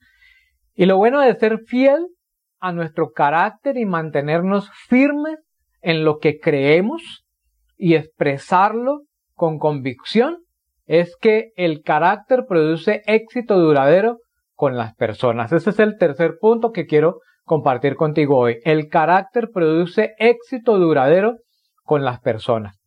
Y 0.76 0.86
lo 0.86 0.96
bueno 0.96 1.20
de 1.22 1.34
ser 1.34 1.58
fiel 1.66 2.06
a 2.60 2.70
nuestro 2.70 3.10
carácter 3.10 3.76
y 3.78 3.84
mantenernos 3.84 4.70
firmes 4.86 5.40
en 5.80 6.04
lo 6.04 6.18
que 6.18 6.38
creemos 6.38 7.26
y 7.76 7.96
expresarlo 7.96 9.00
con 9.34 9.58
convicción 9.58 10.38
es 10.84 11.16
que 11.20 11.50
el 11.56 11.82
carácter 11.82 12.44
produce 12.46 13.02
éxito 13.06 13.58
duradero 13.58 14.18
con 14.56 14.76
las 14.76 14.94
personas. 14.96 15.52
Ese 15.52 15.70
es 15.70 15.78
el 15.78 15.98
tercer 15.98 16.38
punto 16.40 16.72
que 16.72 16.86
quiero 16.86 17.20
compartir 17.44 17.94
contigo 17.94 18.38
hoy. 18.38 18.58
El 18.64 18.88
carácter 18.88 19.50
produce 19.52 20.14
éxito 20.18 20.78
duradero 20.78 21.36
con 21.84 22.04
las 22.04 22.20
personas. 22.20 22.80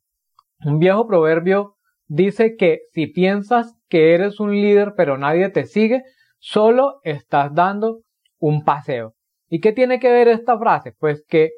Un 0.65 0.79
viejo 0.79 1.07
proverbio 1.07 1.75
dice 2.07 2.55
que 2.57 2.79
si 2.91 3.07
piensas 3.07 3.77
que 3.87 4.13
eres 4.13 4.39
un 4.39 4.51
líder 4.51 4.93
pero 4.97 5.17
nadie 5.17 5.49
te 5.49 5.65
sigue, 5.65 6.01
solo 6.39 6.99
estás 7.03 7.53
dando 7.53 8.01
un 8.39 8.63
paseo. 8.63 9.13
¿Y 9.47 9.61
qué 9.61 9.71
tiene 9.71 9.99
que 9.99 10.11
ver 10.11 10.27
esta 10.27 10.57
frase? 10.57 10.93
Pues 10.99 11.23
que 11.27 11.51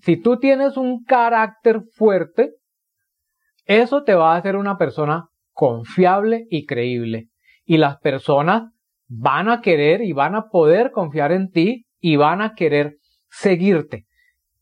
si 0.00 0.20
tú 0.20 0.38
tienes 0.38 0.76
un 0.76 1.04
carácter 1.04 1.82
fuerte, 1.94 2.50
eso 3.64 4.02
te 4.02 4.14
va 4.14 4.34
a 4.34 4.36
hacer 4.36 4.56
una 4.56 4.76
persona 4.76 5.28
confiable 5.52 6.46
y 6.50 6.66
creíble. 6.66 7.28
Y 7.64 7.78
las 7.78 7.98
personas 7.98 8.72
van 9.14 9.50
a 9.50 9.60
querer 9.60 10.00
y 10.02 10.12
van 10.12 10.34
a 10.34 10.48
poder 10.48 10.90
confiar 10.90 11.32
en 11.32 11.50
ti 11.50 11.84
y 12.00 12.16
van 12.16 12.40
a 12.40 12.54
querer 12.54 12.96
seguirte. 13.28 14.06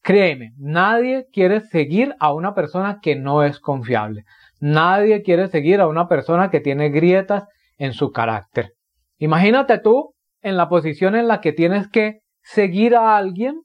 Créeme, 0.03 0.53
nadie 0.59 1.27
quiere 1.33 1.61
seguir 1.61 2.17
a 2.19 2.33
una 2.33 2.55
persona 2.55 2.99
que 3.01 3.15
no 3.15 3.45
es 3.45 3.61
confiable. 3.61 4.25
Nadie 4.59 5.23
quiere 5.23 5.49
seguir 5.49 5.81
a 5.81 5.87
una 5.87 6.09
persona 6.09 6.51
que 6.51 6.61
tiene 6.61 6.89
grietas 6.89 7.45
en 7.79 7.93
su 7.93 8.11
carácter. 8.11 8.73
Imagínate 9.19 9.79
tú 9.79 10.15
en 10.43 10.57
la 10.57 10.69
posición 10.69 11.15
en 11.15 11.29
la 11.29 11.41
que 11.41 11.53
tienes 11.53 11.89
que 11.89 12.21
seguir 12.43 12.97
a 12.97 13.17
alguien 13.17 13.63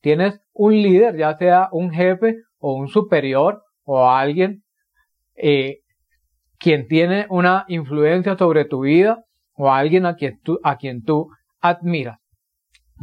tienes 0.00 0.40
un 0.52 0.72
líder, 0.72 1.16
ya 1.16 1.36
sea 1.36 1.68
un 1.72 1.90
jefe 1.90 2.36
o 2.58 2.74
un 2.74 2.88
superior 2.88 3.62
o 3.84 4.08
alguien 4.08 4.62
eh, 5.34 5.80
quien 6.58 6.86
tiene 6.88 7.26
una 7.30 7.64
influencia 7.68 8.36
sobre 8.36 8.64
tu 8.64 8.80
vida 8.80 9.24
o 9.60 9.70
alguien 9.70 10.06
a 10.06 10.14
quien 10.14 10.40
tú, 10.42 10.58
a 10.62 10.76
quien 10.76 11.02
tú 11.02 11.28
admiras. 11.60 12.18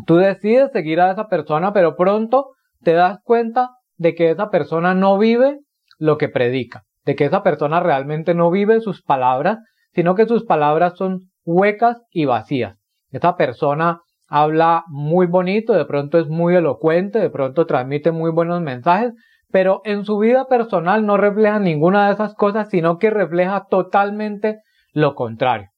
Tú 0.05 0.15
decides 0.15 0.71
seguir 0.71 0.99
a 0.99 1.11
esa 1.11 1.27
persona, 1.27 1.71
pero 1.71 1.95
pronto 1.95 2.51
te 2.81 2.93
das 2.93 3.19
cuenta 3.23 3.71
de 3.97 4.15
que 4.15 4.31
esa 4.31 4.49
persona 4.49 4.95
no 4.95 5.17
vive 5.17 5.59
lo 5.99 6.17
que 6.17 6.29
predica, 6.29 6.83
de 7.05 7.15
que 7.15 7.25
esa 7.25 7.43
persona 7.43 7.79
realmente 7.79 8.33
no 8.33 8.49
vive 8.49 8.81
sus 8.81 9.03
palabras, 9.03 9.59
sino 9.93 10.15
que 10.15 10.25
sus 10.25 10.45
palabras 10.45 10.97
son 10.97 11.29
huecas 11.45 12.01
y 12.11 12.25
vacías. 12.25 12.77
Esa 13.11 13.35
persona 13.35 14.01
habla 14.27 14.83
muy 14.87 15.27
bonito, 15.27 15.73
de 15.73 15.85
pronto 15.85 16.17
es 16.17 16.27
muy 16.27 16.55
elocuente, 16.55 17.19
de 17.19 17.29
pronto 17.29 17.65
transmite 17.65 18.11
muy 18.11 18.31
buenos 18.31 18.61
mensajes, 18.61 19.13
pero 19.51 19.81
en 19.85 20.05
su 20.05 20.17
vida 20.17 20.47
personal 20.47 21.05
no 21.05 21.17
refleja 21.17 21.59
ninguna 21.59 22.07
de 22.07 22.13
esas 22.13 22.33
cosas, 22.33 22.69
sino 22.69 22.97
que 22.97 23.11
refleja 23.11 23.65
totalmente 23.69 24.59
lo 24.91 25.15
contrario. 25.15 25.69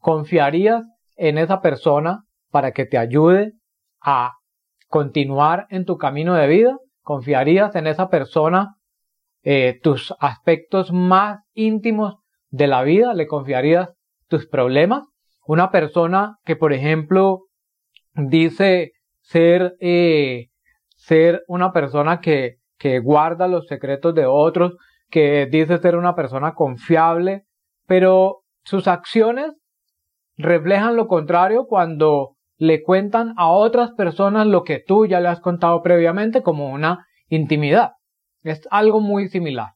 ¿Confiarías 0.00 0.82
en 1.16 1.38
esa 1.38 1.60
persona 1.60 2.24
para 2.50 2.72
que 2.72 2.86
te 2.86 2.98
ayude 2.98 3.52
a 4.00 4.32
continuar 4.88 5.66
en 5.68 5.84
tu 5.84 5.98
camino 5.98 6.34
de 6.34 6.46
vida? 6.46 6.78
¿Confiarías 7.02 7.76
en 7.76 7.86
esa 7.86 8.08
persona 8.08 8.76
eh, 9.42 9.78
tus 9.82 10.14
aspectos 10.18 10.90
más 10.92 11.40
íntimos 11.52 12.16
de 12.48 12.66
la 12.66 12.82
vida? 12.82 13.12
¿Le 13.12 13.26
confiarías 13.26 13.94
tus 14.28 14.48
problemas? 14.48 15.06
Una 15.46 15.70
persona 15.70 16.38
que, 16.44 16.56
por 16.56 16.72
ejemplo, 16.72 17.46
dice 18.14 18.92
ser, 19.20 19.76
eh, 19.80 20.48
ser 20.96 21.42
una 21.46 21.72
persona 21.72 22.20
que, 22.20 22.56
que 22.78 23.00
guarda 23.00 23.48
los 23.48 23.66
secretos 23.66 24.14
de 24.14 24.24
otros, 24.24 24.76
que 25.10 25.46
dice 25.46 25.76
ser 25.78 25.96
una 25.96 26.14
persona 26.14 26.54
confiable, 26.54 27.44
pero 27.86 28.44
sus 28.64 28.88
acciones 28.88 29.59
reflejan 30.40 30.96
lo 30.96 31.06
contrario 31.06 31.66
cuando 31.66 32.36
le 32.56 32.82
cuentan 32.82 33.32
a 33.36 33.48
otras 33.48 33.92
personas 33.92 34.46
lo 34.46 34.64
que 34.64 34.82
tú 34.86 35.06
ya 35.06 35.20
le 35.20 35.28
has 35.28 35.40
contado 35.40 35.82
previamente 35.82 36.42
como 36.42 36.70
una 36.70 37.06
intimidad. 37.28 37.92
Es 38.42 38.60
algo 38.70 39.00
muy 39.00 39.28
similar. 39.28 39.72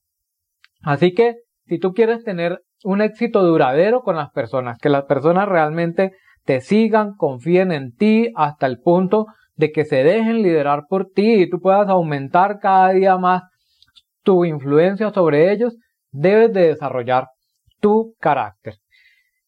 Así 0.83 1.15
que 1.15 1.37
si 1.67 1.79
tú 1.79 1.95
quieres 1.95 2.25
tener 2.25 2.61
un 2.85 3.01
éxito 3.01 3.43
duradero 3.43 4.03
con 4.03 4.17
las 4.17 4.31
personas, 4.33 4.77
que 4.79 4.91
las 4.91 5.05
personas 5.05 5.49
realmente 5.49 6.13
te 6.45 6.61
sigan, 6.61 7.15
confíen 7.17 7.73
en 7.73 7.95
ti 7.95 8.31
hasta 8.37 8.67
el 8.67 8.81
punto 8.81 9.27
de 9.57 9.73
que 9.73 9.85
se 9.85 10.05
dejen 10.05 10.43
liderar 10.43 10.85
por 10.89 11.09
ti 11.11 11.43
y 11.43 11.49
tú 11.49 11.61
puedas 11.61 11.89
aumentar 11.89 12.59
cada 12.61 12.91
día 12.91 13.17
más 13.17 13.45
tu 14.23 14.45
influencia 14.45 15.11
sobre 15.11 15.53
ellos, 15.53 15.77
debes 16.11 16.53
de 16.53 16.69
desarrollar 16.69 17.29
tu 17.81 18.15
carácter. 18.19 18.75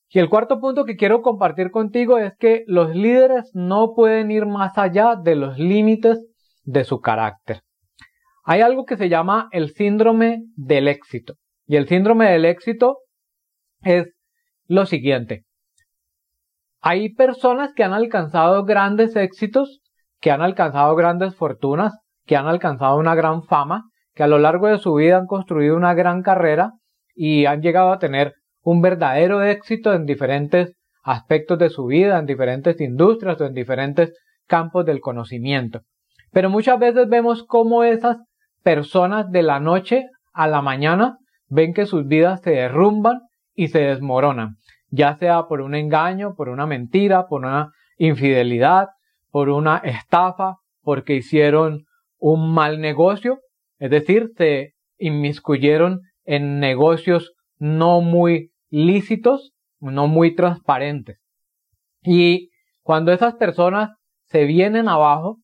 Y 0.09 0.19
el 0.19 0.29
cuarto 0.29 0.61
punto 0.61 0.85
que 0.85 0.97
quiero 0.97 1.23
compartir 1.23 1.71
contigo 1.71 2.19
es 2.19 2.35
que 2.39 2.65
los 2.67 2.95
líderes 2.95 3.51
no 3.55 3.95
pueden 3.95 4.31
ir 4.31 4.47
más 4.47 4.79
allá 4.79 5.17
de 5.17 5.35
los 5.35 5.59
límites 5.59 6.25
de 6.65 6.85
su 6.85 7.01
carácter. 7.01 7.63
Hay 8.45 8.61
algo 8.61 8.85
que 8.85 8.97
se 8.97 9.09
llama 9.09 9.49
el 9.51 9.71
síndrome 9.71 10.45
del 10.55 10.87
éxito. 10.87 11.35
Y 11.67 11.77
el 11.77 11.89
síndrome 11.89 12.31
del 12.31 12.45
éxito 12.45 12.99
es 13.83 14.07
lo 14.69 14.87
siguiente. 14.87 15.45
Hay 16.81 17.13
personas 17.13 17.73
que 17.75 17.83
han 17.83 17.93
alcanzado 17.93 18.65
grandes 18.65 19.17
éxitos, 19.17 19.81
que 20.21 20.31
han 20.31 20.43
alcanzado 20.43 20.95
grandes 20.95 21.35
fortunas, 21.35 21.99
que 22.25 22.37
han 22.37 22.47
alcanzado 22.47 22.97
una 22.97 23.17
gran 23.17 23.43
fama, 23.43 23.91
que 24.15 24.23
a 24.23 24.29
lo 24.29 24.39
largo 24.39 24.69
de 24.69 24.79
su 24.79 24.95
vida 24.95 25.19
han 25.19 25.27
construido 25.27 25.77
una 25.77 25.95
gran 25.95 26.23
carrera 26.23 26.75
y 27.15 27.47
han 27.47 27.63
llegado 27.63 27.91
a 27.91 27.99
tener 27.99 28.35
un 28.67 28.83
verdadero 28.83 29.45
éxito 29.45 29.95
en 29.95 30.07
diferentes 30.07 30.75
aspectos 31.05 31.57
de 31.57 31.71
su 31.71 31.87
vida, 31.87 32.19
en 32.19 32.27
diferentes 32.27 32.81
industrias 32.81 33.41
o 33.41 33.47
en 33.47 33.55
diferentes 33.55 34.13
campos 34.49 34.85
del 34.85 34.99
conocimiento. 34.99 35.83
Pero 36.33 36.51
muchas 36.51 36.77
veces 36.81 37.09
vemos 37.09 37.45
cómo 37.45 37.85
esas 37.85 38.17
personas 38.65 39.31
de 39.31 39.45
la 39.45 39.61
noche 39.61 40.07
a 40.33 40.49
la 40.49 40.63
mañana 40.63 41.17
ven 41.47 41.75
que 41.75 41.87
sus 41.87 42.09
vidas 42.09 42.41
se 42.43 42.51
derrumban 42.51 43.21
y 43.55 43.69
se 43.69 43.83
desmoronan, 43.83 44.57
ya 44.91 45.15
sea 45.15 45.45
por 45.45 45.61
un 45.61 45.77
engaño, 45.77 46.35
por 46.35 46.49
una 46.49 46.67
mentira, 46.67 47.29
por 47.29 47.43
una 47.43 47.71
infidelidad, 47.99 48.89
por 49.31 49.49
una 49.49 49.77
estafa, 49.77 50.57
porque 50.83 51.15
hicieron 51.15 51.85
un 52.19 52.53
mal 52.53 52.81
negocio, 52.81 53.39
es 53.79 53.91
decir, 53.91 54.33
se 54.37 54.73
inmiscuyeron 54.99 56.01
en 56.25 56.59
negocios 56.59 57.33
no 57.59 58.01
muy 58.01 58.51
lícitos, 58.71 59.53
no 59.81 60.07
muy 60.07 60.35
transparentes. 60.35 61.19
Y 62.03 62.51
cuando 62.83 63.13
esas 63.13 63.35
personas 63.35 63.91
se 64.25 64.45
vienen 64.45 64.89
abajo, 64.89 65.39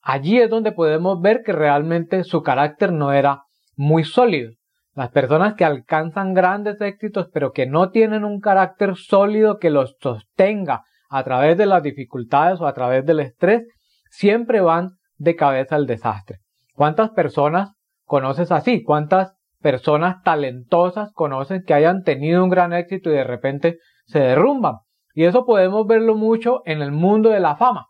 allí 0.00 0.38
es 0.38 0.50
donde 0.50 0.72
podemos 0.72 1.20
ver 1.20 1.42
que 1.44 1.52
realmente 1.52 2.24
su 2.24 2.42
carácter 2.42 2.92
no 2.92 3.12
era 3.12 3.42
muy 3.76 4.04
sólido. 4.04 4.52
Las 4.94 5.10
personas 5.10 5.54
que 5.54 5.64
alcanzan 5.64 6.34
grandes 6.34 6.80
éxitos 6.80 7.28
pero 7.32 7.52
que 7.52 7.66
no 7.66 7.90
tienen 7.90 8.24
un 8.24 8.40
carácter 8.40 8.96
sólido 8.96 9.58
que 9.58 9.70
los 9.70 9.96
sostenga 10.00 10.84
a 11.08 11.24
través 11.24 11.56
de 11.56 11.66
las 11.66 11.82
dificultades 11.82 12.60
o 12.60 12.66
a 12.66 12.74
través 12.74 13.04
del 13.04 13.20
estrés, 13.20 13.62
siempre 14.10 14.60
van 14.60 14.92
de 15.16 15.36
cabeza 15.36 15.76
al 15.76 15.86
desastre. 15.86 16.38
¿Cuántas 16.74 17.10
personas 17.10 17.74
conoces 18.04 18.50
así? 18.50 18.82
¿Cuántas 18.82 19.34
personas 19.62 20.22
talentosas 20.22 21.12
conocen 21.12 21.62
que 21.64 21.74
hayan 21.74 22.02
tenido 22.02 22.44
un 22.44 22.50
gran 22.50 22.72
éxito 22.72 23.10
y 23.10 23.14
de 23.14 23.24
repente 23.24 23.78
se 24.06 24.18
derrumban. 24.18 24.76
Y 25.14 25.24
eso 25.24 25.44
podemos 25.44 25.86
verlo 25.86 26.14
mucho 26.14 26.62
en 26.64 26.82
el 26.82 26.92
mundo 26.92 27.30
de 27.30 27.40
la 27.40 27.56
fama. 27.56 27.86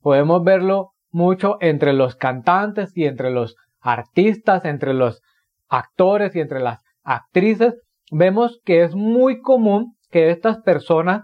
Podemos 0.00 0.42
verlo 0.44 0.92
mucho 1.10 1.56
entre 1.60 1.92
los 1.92 2.16
cantantes 2.16 2.96
y 2.96 3.04
entre 3.06 3.30
los 3.30 3.56
artistas, 3.80 4.64
entre 4.64 4.94
los 4.94 5.20
actores 5.68 6.34
y 6.36 6.40
entre 6.40 6.60
las 6.60 6.80
actrices. 7.02 7.74
Vemos 8.10 8.60
que 8.64 8.82
es 8.82 8.94
muy 8.94 9.40
común 9.40 9.96
que 10.10 10.30
estas 10.30 10.58
personas, 10.58 11.22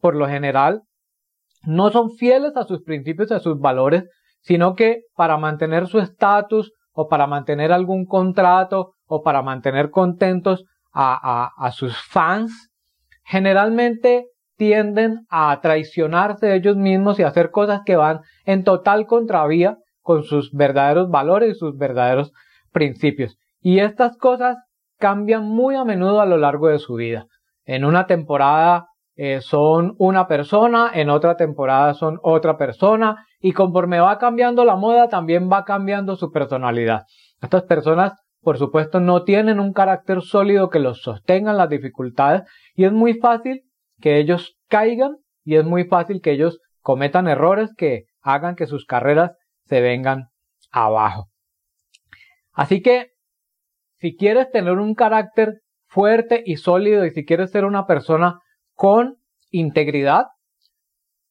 por 0.00 0.16
lo 0.16 0.28
general, 0.28 0.82
no 1.62 1.90
son 1.90 2.10
fieles 2.10 2.56
a 2.56 2.64
sus 2.64 2.82
principios 2.82 3.30
a 3.32 3.40
sus 3.40 3.58
valores, 3.58 4.04
sino 4.40 4.74
que 4.74 5.02
para 5.14 5.36
mantener 5.38 5.86
su 5.86 5.98
estatus 5.98 6.72
o 6.94 7.08
para 7.08 7.26
mantener 7.26 7.72
algún 7.72 8.06
contrato 8.06 8.94
o 9.06 9.22
para 9.22 9.42
mantener 9.42 9.90
contentos 9.90 10.64
a, 10.92 11.50
a, 11.56 11.72
sus 11.72 11.98
fans, 11.98 12.70
generalmente 13.24 14.28
tienden 14.56 15.26
a 15.28 15.60
traicionarse 15.60 16.54
ellos 16.54 16.76
mismos 16.76 17.18
y 17.18 17.24
hacer 17.24 17.50
cosas 17.50 17.80
que 17.84 17.96
van 17.96 18.20
en 18.44 18.62
total 18.62 19.06
contravía 19.06 19.76
con 20.00 20.22
sus 20.22 20.52
verdaderos 20.52 21.10
valores 21.10 21.56
y 21.56 21.58
sus 21.58 21.76
verdaderos 21.76 22.32
principios. 22.70 23.36
Y 23.60 23.80
estas 23.80 24.16
cosas 24.16 24.56
cambian 24.98 25.44
muy 25.44 25.74
a 25.74 25.84
menudo 25.84 26.20
a 26.20 26.26
lo 26.26 26.36
largo 26.36 26.68
de 26.68 26.78
su 26.78 26.94
vida. 26.94 27.26
En 27.64 27.84
una 27.84 28.06
temporada 28.06 28.86
eh, 29.16 29.40
son 29.40 29.94
una 29.98 30.26
persona, 30.26 30.90
en 30.92 31.08
otra 31.08 31.36
temporada 31.36 31.94
son 31.94 32.18
otra 32.22 32.56
persona 32.56 33.26
y 33.38 33.52
conforme 33.52 34.00
va 34.00 34.18
cambiando 34.18 34.64
la 34.64 34.76
moda 34.76 35.08
también 35.08 35.50
va 35.50 35.64
cambiando 35.64 36.16
su 36.16 36.30
personalidad. 36.32 37.02
Estas 37.40 37.62
personas 37.62 38.14
por 38.44 38.58
supuesto 38.58 39.00
no 39.00 39.24
tienen 39.24 39.58
un 39.58 39.72
carácter 39.72 40.20
sólido 40.20 40.68
que 40.68 40.78
los 40.78 41.00
sostenga 41.02 41.52
en 41.52 41.56
las 41.56 41.70
dificultades 41.70 42.42
y 42.74 42.84
es 42.84 42.92
muy 42.92 43.14
fácil 43.14 43.62
que 44.00 44.18
ellos 44.18 44.56
caigan 44.68 45.16
y 45.44 45.56
es 45.56 45.64
muy 45.64 45.84
fácil 45.84 46.20
que 46.20 46.32
ellos 46.32 46.60
cometan 46.80 47.26
errores 47.26 47.70
que 47.76 48.04
hagan 48.20 48.54
que 48.54 48.66
sus 48.66 48.84
carreras 48.84 49.32
se 49.64 49.80
vengan 49.80 50.28
abajo. 50.70 51.28
Así 52.52 52.82
que 52.82 53.12
si 53.96 54.16
quieres 54.16 54.50
tener 54.50 54.74
un 54.74 54.94
carácter 54.94 55.60
fuerte 55.86 56.42
y 56.44 56.56
sólido 56.56 57.06
y 57.06 57.10
si 57.10 57.24
quieres 57.24 57.50
ser 57.50 57.64
una 57.64 57.86
persona 57.86 58.40
con 58.74 59.16
integridad, 59.50 60.26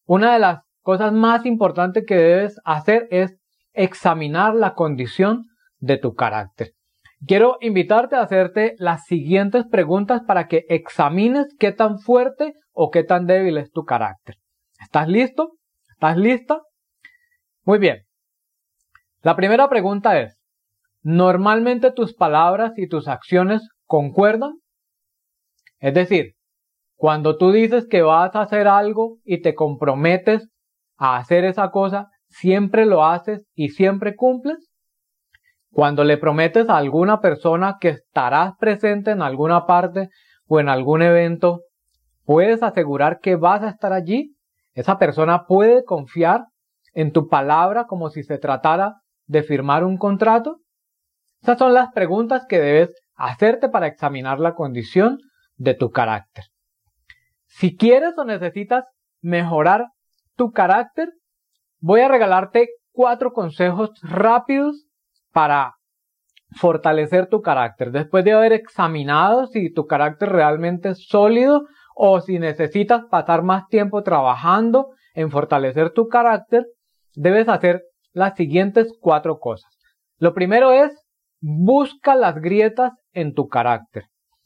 una 0.06 0.34
de 0.34 0.40
las 0.40 0.62
cosas 0.82 1.14
más 1.14 1.46
importantes 1.46 2.04
que 2.06 2.16
debes 2.16 2.60
hacer 2.66 3.08
es 3.10 3.38
examinar 3.74 4.54
la 4.54 4.74
condición 4.74 5.46
de 5.80 5.98
tu 5.98 6.14
carácter. 6.14 6.74
Quiero 7.26 7.58
invitarte 7.62 8.16
a 8.16 8.22
hacerte 8.22 8.76
las 8.80 9.06
siguientes 9.06 9.66
preguntas 9.66 10.24
para 10.28 10.48
que 10.48 10.66
examines 10.68 11.48
qué 11.58 11.72
tan 11.72 12.00
fuerte 12.00 12.54
o 12.74 12.92
qué 12.92 13.04
tan 13.04 13.28
débil 13.28 13.58
es 13.58 13.72
tu 13.72 13.86
carácter. 13.86 14.36
¿Estás 14.82 15.08
listo? 15.08 15.54
¿Estás 15.90 16.18
lista? 16.18 16.62
Muy 17.64 17.80
bien. 17.80 18.04
La 19.22 19.38
primera 19.38 19.70
pregunta 19.70 20.20
es, 20.20 20.38
¿normalmente 21.02 21.92
tus 21.92 22.14
palabras 22.14 22.74
y 22.76 22.90
tus 22.90 23.08
acciones 23.08 23.70
concuerdan? 23.86 24.60
Es 25.80 25.94
decir, 25.94 26.33
cuando 27.04 27.36
tú 27.36 27.52
dices 27.52 27.86
que 27.86 28.02
vas 28.02 28.34
a 28.34 28.44
hacer 28.44 28.66
algo 28.66 29.18
y 29.26 29.42
te 29.42 29.56
comprometes 29.56 30.48
a 30.96 31.18
hacer 31.18 31.44
esa 31.44 31.70
cosa, 31.70 32.08
¿siempre 32.30 32.86
lo 32.86 33.04
haces 33.04 33.46
y 33.56 33.72
siempre 33.72 34.16
cumples? 34.16 34.72
Cuando 35.70 36.06
le 36.06 36.16
prometes 36.16 36.70
a 36.70 36.78
alguna 36.78 37.20
persona 37.20 37.76
que 37.82 37.90
estarás 37.90 38.54
presente 38.58 39.12
en 39.12 39.22
alguna 39.22 39.66
parte 39.66 40.08
o 40.48 40.62
en 40.62 40.70
algún 40.70 41.02
evento, 41.02 41.64
¿puedes 42.24 42.64
asegurar 42.64 43.20
que 43.20 43.36
vas 43.36 43.64
a 43.64 43.70
estar 43.72 43.92
allí? 43.92 44.38
¿Esa 44.74 44.98
persona 44.98 45.46
puede 45.46 45.84
confiar 45.84 46.46
en 46.94 47.12
tu 47.12 47.28
palabra 47.28 47.84
como 47.84 48.12
si 48.12 48.24
se 48.24 48.38
tratara 48.38 49.02
de 49.26 49.44
firmar 49.44 49.84
un 49.84 49.98
contrato? 49.98 50.62
Esas 51.42 51.58
son 51.58 51.74
las 51.74 51.92
preguntas 51.92 52.46
que 52.48 52.62
debes 52.62 52.96
hacerte 53.16 53.68
para 53.68 53.88
examinar 53.88 54.40
la 54.40 54.56
condición 54.56 55.18
de 55.58 55.74
tu 55.74 55.92
carácter. 55.92 56.53
Si 57.58 57.78
quieres 57.78 58.18
o 58.18 58.26
necesitas 58.26 58.86
mejorar 59.22 59.86
tu 60.36 60.52
carácter, 60.52 61.10
voy 61.80 62.02
a 62.02 62.08
regalarte 62.08 62.68
cuatro 62.92 63.32
consejos 63.32 63.92
rápidos 64.02 64.88
para 65.32 65.76
fortalecer 66.56 67.28
tu 67.28 67.42
carácter. 67.42 67.92
Después 67.92 68.26
de 68.26 68.34
haber 68.34 68.54
examinado 68.54 69.46
si 69.48 69.72
tu 69.72 69.86
carácter 69.86 70.30
realmente 70.30 70.90
es 70.90 71.06
sólido 71.08 71.64
o 71.96 72.22
si 72.22 72.40
necesitas 72.40 73.04
pasar 73.10 73.44
más 73.44 73.68
tiempo 73.68 74.02
trabajando 74.02 74.90
en 75.14 75.30
fortalecer 75.30 75.92
tu 75.92 76.08
carácter, 76.08 76.66
debes 77.16 77.48
hacer 77.50 77.84
las 78.14 78.36
siguientes 78.36 78.92
cuatro 79.00 79.38
cosas. 79.38 79.72
Lo 80.18 80.34
primero 80.34 80.72
es 80.72 80.92
busca 81.40 82.16
las 82.16 82.36
grietas 82.36 82.94
en 83.12 83.34
tu 83.34 83.48
carácter. 83.48 84.06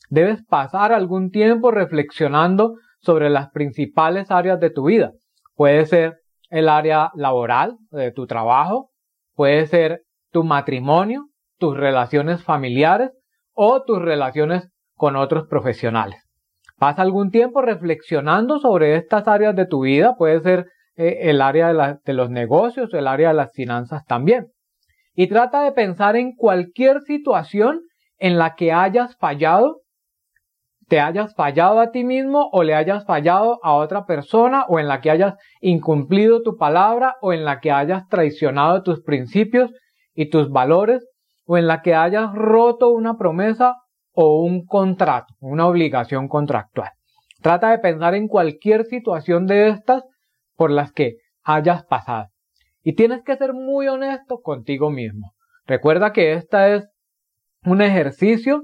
Debes 0.10 0.44
pasar 0.46 0.92
algún 0.92 1.32
tiempo 1.32 1.72
reflexionando 1.72 2.76
sobre 3.00 3.30
las 3.30 3.50
principales 3.52 4.32
áreas 4.32 4.60
de 4.60 4.70
tu 4.70 4.86
vida. 4.86 5.12
Puede 5.56 5.86
ser 5.86 6.20
el 6.50 6.70
área 6.70 7.12
laboral 7.16 7.78
de 7.92 8.12
tu 8.12 8.28
trabajo, 8.28 8.92
puede 9.36 9.68
ser 9.68 10.04
tu 10.32 10.44
matrimonio, 10.44 11.28
tus 11.58 11.76
relaciones 11.76 12.44
familiares 12.44 13.12
o 13.54 13.84
tus 13.84 14.00
relaciones 14.02 14.70
con 14.96 15.16
otros 15.16 15.48
profesionales. 15.48 16.24
Pasa 16.78 17.02
algún 17.02 17.32
tiempo 17.32 17.62
reflexionando 17.62 18.60
sobre 18.60 18.96
estas 18.96 19.28
áreas 19.28 19.56
de 19.56 19.66
tu 19.66 19.82
vida, 19.82 20.16
puede 20.16 20.42
ser 20.42 20.68
eh, 20.96 21.30
el 21.30 21.42
área 21.42 21.74
de, 21.74 21.98
de 22.06 22.14
los 22.14 22.30
negocios, 22.30 22.94
el 22.94 23.08
área 23.08 23.30
de 23.30 23.36
las 23.36 23.52
finanzas 23.52 24.06
también. 24.06 24.48
Y 25.16 25.28
trata 25.28 25.64
de 25.64 25.72
pensar 25.72 26.16
en 26.16 26.36
cualquier 26.36 27.02
situación 27.02 27.82
en 28.20 28.38
la 28.38 28.56
que 28.56 28.72
hayas 28.72 29.18
fallado, 29.18 29.82
te 30.88 31.00
hayas 31.02 31.36
fallado 31.36 31.80
a 31.80 31.92
ti 31.92 32.04
mismo 32.04 32.50
o 32.52 32.64
le 32.64 32.74
hayas 32.74 33.06
fallado 33.06 33.60
a 33.64 33.74
otra 33.74 34.06
persona 34.06 34.66
o 34.70 34.80
en 34.80 34.88
la 34.88 35.02
que 35.02 35.12
hayas 35.12 35.36
incumplido 35.60 36.42
tu 36.42 36.58
palabra 36.58 37.16
o 37.22 37.34
en 37.34 37.44
la 37.44 37.60
que 37.60 37.72
hayas 37.72 38.08
traicionado 38.08 38.84
tus 38.84 39.02
principios 39.02 39.72
y 40.14 40.30
tus 40.30 40.50
valores 40.50 41.06
o 41.46 41.58
en 41.58 41.68
la 41.68 41.82
que 41.82 41.94
hayas 41.94 42.34
roto 42.34 42.90
una 42.90 43.18
promesa 43.18 43.76
o 44.14 44.42
un 44.42 44.66
contrato, 44.66 45.34
una 45.40 45.68
obligación 45.68 46.28
contractual. 46.28 46.92
Trata 47.42 47.70
de 47.70 47.80
pensar 47.80 48.16
en 48.16 48.28
cualquier 48.28 48.86
situación 48.86 49.46
de 49.46 49.70
estas 49.70 50.04
por 50.56 50.72
las 50.72 50.92
que 50.92 51.18
hayas 51.44 51.86
pasado. 51.86 52.28
Y 52.82 52.96
tienes 52.96 53.24
que 53.24 53.36
ser 53.36 53.54
muy 53.54 53.88
honesto 53.88 54.40
contigo 54.42 54.90
mismo. 54.90 55.34
Recuerda 55.66 56.14
que 56.14 56.34
esta 56.34 56.74
es 56.74 56.88
un 57.64 57.82
ejercicio 57.82 58.62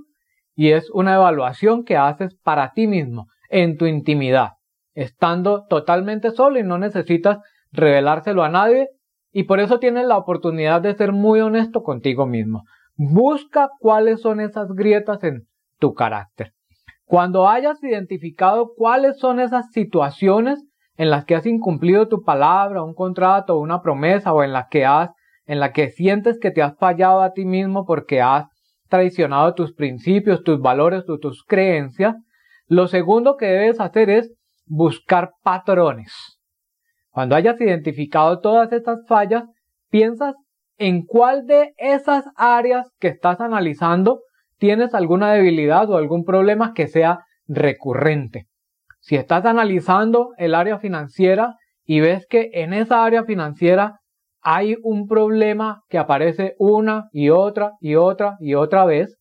y 0.55 0.71
es 0.71 0.89
una 0.91 1.15
evaluación 1.15 1.83
que 1.83 1.97
haces 1.97 2.35
para 2.43 2.71
ti 2.73 2.87
mismo, 2.87 3.27
en 3.49 3.77
tu 3.77 3.85
intimidad, 3.85 4.53
estando 4.93 5.65
totalmente 5.67 6.31
solo 6.31 6.59
y 6.59 6.63
no 6.63 6.77
necesitas 6.77 7.39
revelárselo 7.71 8.43
a 8.43 8.49
nadie 8.49 8.87
y 9.31 9.43
por 9.43 9.59
eso 9.59 9.79
tienes 9.79 10.05
la 10.05 10.17
oportunidad 10.17 10.81
de 10.81 10.93
ser 10.95 11.11
muy 11.11 11.41
honesto 11.41 11.81
contigo 11.81 12.25
mismo. 12.25 12.63
Busca 12.95 13.69
cuáles 13.79 14.21
son 14.21 14.39
esas 14.39 14.69
grietas 14.73 15.23
en 15.23 15.47
tu 15.79 15.93
carácter. 15.93 16.53
Cuando 17.05 17.49
hayas 17.49 17.83
identificado 17.83 18.73
cuáles 18.75 19.17
son 19.17 19.39
esas 19.39 19.71
situaciones 19.71 20.63
en 20.97 21.09
las 21.09 21.25
que 21.25 21.35
has 21.35 21.45
incumplido 21.45 22.07
tu 22.07 22.23
palabra, 22.23 22.83
un 22.83 22.93
contrato, 22.93 23.59
una 23.59 23.81
promesa 23.81 24.33
o 24.33 24.43
en 24.43 24.53
las 24.53 24.67
que 24.69 24.85
has 24.85 25.09
en 25.45 25.59
la 25.59 25.73
que 25.73 25.89
sientes 25.89 26.39
que 26.39 26.51
te 26.51 26.61
has 26.61 26.77
fallado 26.77 27.21
a 27.21 27.33
ti 27.33 27.45
mismo 27.45 27.85
porque 27.85 28.21
has 28.21 28.45
traicionado 28.93 29.55
tus 29.55 29.73
principios, 29.73 30.43
tus 30.43 30.59
valores, 30.59 31.03
tus, 31.03 31.19
tus 31.19 31.43
creencias, 31.43 32.15
lo 32.67 32.87
segundo 32.87 33.37
que 33.37 33.47
debes 33.47 33.79
hacer 33.79 34.11
es 34.11 34.31
buscar 34.67 35.31
patrones. 35.41 36.13
Cuando 37.09 37.35
hayas 37.35 37.59
identificado 37.59 38.39
todas 38.39 38.71
estas 38.71 38.99
fallas, 39.07 39.45
piensas 39.89 40.35
en 40.77 41.07
cuál 41.07 41.47
de 41.47 41.73
esas 41.77 42.25
áreas 42.35 42.91
que 42.99 43.07
estás 43.07 43.41
analizando 43.41 44.19
tienes 44.59 44.93
alguna 44.93 45.33
debilidad 45.33 45.89
o 45.89 45.97
algún 45.97 46.23
problema 46.23 46.73
que 46.75 46.85
sea 46.85 47.21
recurrente. 47.47 48.45
Si 48.99 49.15
estás 49.15 49.43
analizando 49.45 50.33
el 50.37 50.53
área 50.53 50.77
financiera 50.77 51.55
y 51.83 51.99
ves 51.99 52.27
que 52.29 52.51
en 52.53 52.73
esa 52.73 53.03
área 53.03 53.23
financiera 53.23 54.01
hay 54.43 54.75
un 54.83 55.07
problema 55.07 55.83
que 55.89 55.97
aparece 55.97 56.55
una 56.59 57.09
y 57.11 57.29
otra 57.29 57.73
y 57.79 57.95
otra 57.95 58.35
y 58.39 58.55
otra 58.55 58.85
vez, 58.85 59.17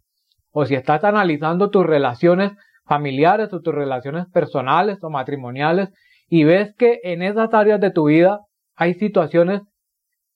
o 0.51 0.67
si 0.67 0.75
estás 0.75 1.05
analizando 1.05 1.71
tus 1.71 1.87
relaciones 1.87 2.53
familiares 2.85 3.53
o 3.53 3.61
tus 3.61 3.75
relaciones 3.75 4.27
personales 4.33 4.99
o 5.03 5.11
matrimoniales 5.11 5.91
y 6.29 6.45
ves 6.45 6.75
que 6.77 6.99
en 7.05 7.23
esas 7.23 7.55
áreas 7.55 7.81
de 7.81 7.91
tu 7.91 8.09
vida 8.09 8.41
hay 8.75 8.95
situaciones 8.95 9.63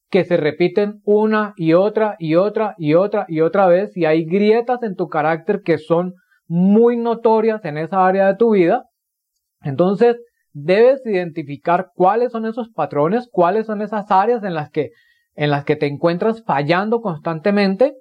que 0.09 0.25
se 0.25 0.37
repiten 0.37 1.01
una 1.05 1.53
y 1.57 1.73
otra 1.73 2.15
y 2.19 2.37
otra 2.37 2.75
y 2.79 2.95
otra 2.95 3.27
y 3.29 3.41
otra 3.41 3.67
vez 3.67 3.97
y 3.97 4.05
hay 4.05 4.25
grietas 4.25 4.83
en 4.85 4.95
tu 4.95 5.09
carácter 5.09 5.63
que 5.65 5.79
son 5.79 6.15
muy 6.47 6.97
notorias 6.97 7.65
en 7.65 7.77
esa 7.77 8.07
área 8.07 8.29
de 8.29 8.37
tu 8.37 8.53
vida, 8.53 8.85
entonces 9.63 10.17
debes 10.59 11.05
identificar 11.05 11.91
cuáles 11.95 12.33
son 12.33 12.47
esos 12.47 12.71
patrones, 12.71 13.29
cuáles 13.31 13.67
son 13.67 13.83
esas 13.83 14.11
áreas 14.11 14.43
en 14.43 14.55
las 14.55 14.71
que, 14.71 14.93
en 15.35 15.51
las 15.51 15.67
que 15.67 15.77
te 15.77 15.87
encuentras 15.87 16.43
fallando 16.47 17.03
constantemente 17.03 17.93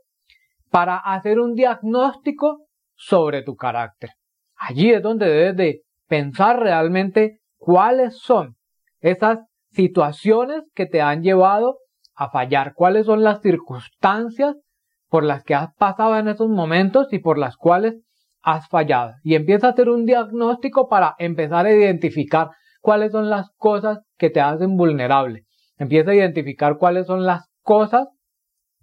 para 0.69 0.95
hacer 0.95 1.41
un 1.41 1.53
diagnóstico 1.53 2.65
sobre 2.95 3.43
tu 3.43 3.57
carácter. 3.57 4.11
Allí 4.55 4.91
es 4.91 5.03
donde 5.03 5.25
debes 5.27 5.57
de 5.57 5.81
pensar 6.07 6.61
realmente 6.61 7.39
cuáles 7.57 8.19
son 8.19 8.55
esas 9.01 9.39
situaciones 9.71 10.63
que 10.73 10.85
te 10.85 11.01
han 11.01 11.23
llevado 11.23 11.79
a 12.15 12.29
fallar, 12.29 12.73
cuáles 12.73 13.05
son 13.05 13.21
las 13.21 13.41
circunstancias 13.41 14.55
por 15.09 15.25
las 15.25 15.43
que 15.43 15.55
has 15.55 15.73
pasado 15.75 16.17
en 16.17 16.29
esos 16.29 16.47
momentos 16.47 17.11
y 17.11 17.19
por 17.19 17.37
las 17.37 17.57
cuales 17.57 17.95
has 18.45 18.67
fallado. 18.69 19.15
Y 19.23 19.35
empieza 19.35 19.67
a 19.67 19.69
hacer 19.71 19.89
un 19.89 20.05
diagnóstico 20.05 20.87
para 20.87 21.15
empezar 21.17 21.65
a 21.65 21.73
identificar 21.73 22.49
cuáles 22.79 23.11
son 23.11 23.29
las 23.29 23.49
cosas 23.57 23.99
que 24.17 24.29
te 24.29 24.39
hacen 24.39 24.77
vulnerable. 24.77 25.45
Empieza 25.77 26.11
a 26.11 26.15
identificar 26.15 26.77
cuáles 26.77 27.07
son 27.07 27.25
las 27.25 27.49
cosas 27.63 28.07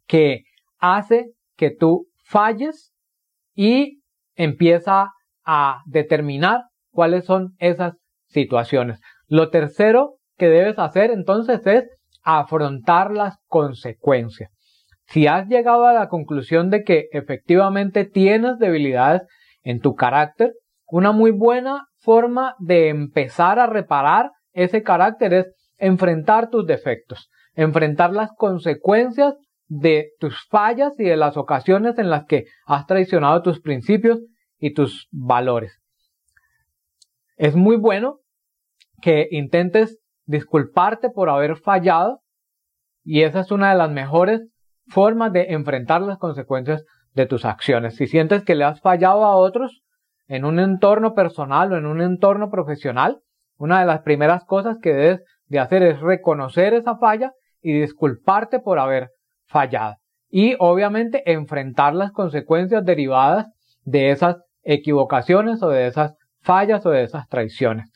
que 0.07 0.43
hace 0.79 1.31
que 1.57 1.71
tú 1.71 2.09
falles 2.25 2.93
y 3.55 4.03
empieza 4.35 5.13
a 5.45 5.83
determinar 5.87 6.63
cuáles 6.91 7.25
son 7.25 7.55
esas 7.59 7.95
situaciones. 8.27 9.01
Lo 9.29 9.51
tercero 9.51 10.17
que 10.37 10.49
debes 10.49 10.79
hacer 10.81 11.13
entonces 11.13 11.65
es 11.67 11.85
afrontar 12.25 13.13
las 13.13 13.37
consecuencias. 13.47 14.51
Si 15.07 15.29
has 15.29 15.47
llegado 15.47 15.87
a 15.87 15.93
la 15.93 16.09
conclusión 16.09 16.71
de 16.71 16.83
que 16.83 17.07
efectivamente 17.13 18.05
tienes 18.05 18.59
debilidades 18.59 19.23
en 19.63 19.81
tu 19.81 19.95
carácter, 19.95 20.53
una 20.87 21.13
muy 21.13 21.31
buena 21.31 21.87
forma 21.99 22.55
de 22.59 22.89
empezar 22.89 23.59
a 23.59 23.67
reparar 23.67 24.31
ese 24.53 24.83
carácter 24.83 25.33
es 25.33 25.55
enfrentar 25.79 26.51
tus 26.51 26.67
defectos, 26.67 27.31
enfrentar 27.55 28.13
las 28.13 28.31
consecuencias 28.37 29.35
de 29.69 30.11
tus 30.19 30.47
fallas 30.49 30.93
y 30.99 31.05
de 31.05 31.17
las 31.17 31.37
ocasiones 31.37 31.99
en 31.99 32.11
las 32.11 32.27
que 32.27 32.45
has 32.67 32.87
traicionado 32.87 33.41
tus 33.43 33.61
principios 33.61 34.21
y 34.59 34.75
tus 34.75 35.09
valores. 35.11 35.81
Es 37.37 37.57
muy 37.57 37.77
bueno 37.77 38.19
que 39.01 39.29
intentes 39.31 39.99
disculparte 40.27 41.11
por 41.11 41.31
haber 41.31 41.57
fallado 41.57 42.21
y 43.03 43.23
esa 43.23 43.41
es 43.41 43.51
una 43.51 43.71
de 43.71 43.79
las 43.79 43.91
mejores 43.91 44.43
formas 44.87 45.33
de 45.33 45.53
enfrentar 45.53 46.03
las 46.03 46.19
consecuencias 46.19 46.85
de 47.15 47.27
tus 47.27 47.45
acciones. 47.45 47.97
Si 47.97 48.07
sientes 48.07 48.45
que 48.45 48.55
le 48.55 48.65
has 48.65 48.81
fallado 48.81 49.25
a 49.25 49.37
otros 49.37 49.83
en 50.29 50.45
un 50.45 50.59
entorno 50.59 51.15
personal 51.15 51.73
o 51.73 51.77
en 51.77 51.87
un 51.87 52.01
entorno 52.01 52.51
profesional, 52.51 53.21
una 53.59 53.81
de 53.81 53.87
las 53.87 54.03
primeras 54.03 54.45
cosas 54.45 54.79
que 54.83 54.93
debes 54.93 55.23
de 55.47 55.59
hacer 55.59 55.83
es 55.83 56.01
reconocer 56.01 56.75
esa 56.75 56.97
falla 56.97 57.33
y 57.61 57.79
disculparte 57.79 58.59
por 58.59 58.79
haber 58.79 59.11
fallado. 59.47 59.97
Y 60.29 60.57
obviamente 60.59 61.31
enfrentar 61.31 61.95
las 61.95 62.13
consecuencias 62.13 62.85
derivadas 62.85 63.47
de 63.85 64.11
esas 64.11 64.37
equivocaciones 64.63 65.63
o 65.63 65.69
de 65.69 65.87
esas 65.87 66.15
fallas 66.41 66.85
o 66.87 66.91
de 66.91 67.03
esas 67.03 67.29
traiciones. 67.29 67.93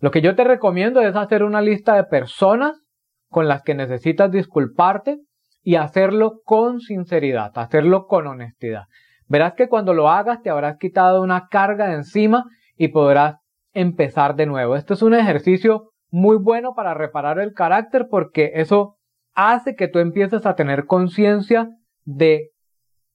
Lo 0.00 0.10
que 0.10 0.22
yo 0.22 0.34
te 0.34 0.44
recomiendo 0.44 1.00
es 1.00 1.14
hacer 1.14 1.42
una 1.44 1.60
lista 1.60 1.94
de 1.94 2.04
personas 2.04 2.80
con 3.28 3.48
las 3.48 3.62
que 3.62 3.74
necesitas 3.74 4.30
disculparte 4.30 5.18
y 5.62 5.76
hacerlo 5.76 6.40
con 6.44 6.80
sinceridad, 6.80 7.52
hacerlo 7.56 8.06
con 8.06 8.26
honestidad. 8.26 8.84
Verás 9.26 9.54
que 9.54 9.68
cuando 9.68 9.94
lo 9.94 10.08
hagas 10.08 10.42
te 10.42 10.50
habrás 10.50 10.76
quitado 10.78 11.22
una 11.22 11.48
carga 11.48 11.88
de 11.88 11.94
encima 11.94 12.44
y 12.76 12.88
podrás 12.88 13.36
empezar 13.72 14.34
de 14.34 14.46
nuevo. 14.46 14.74
Esto 14.74 14.94
es 14.94 15.02
un 15.02 15.14
ejercicio 15.14 15.90
muy 16.10 16.36
bueno 16.36 16.74
para 16.74 16.94
reparar 16.94 17.38
el 17.38 17.52
carácter 17.52 18.08
porque 18.10 18.52
eso 18.54 18.96
hace 19.34 19.76
que 19.76 19.88
tú 19.88 19.98
empieces 20.00 20.46
a 20.46 20.54
tener 20.54 20.86
conciencia 20.86 21.68
de 22.04 22.50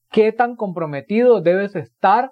qué 0.09 0.31
tan 0.31 0.55
comprometido 0.55 1.41
debes 1.41 1.75
estar 1.75 2.31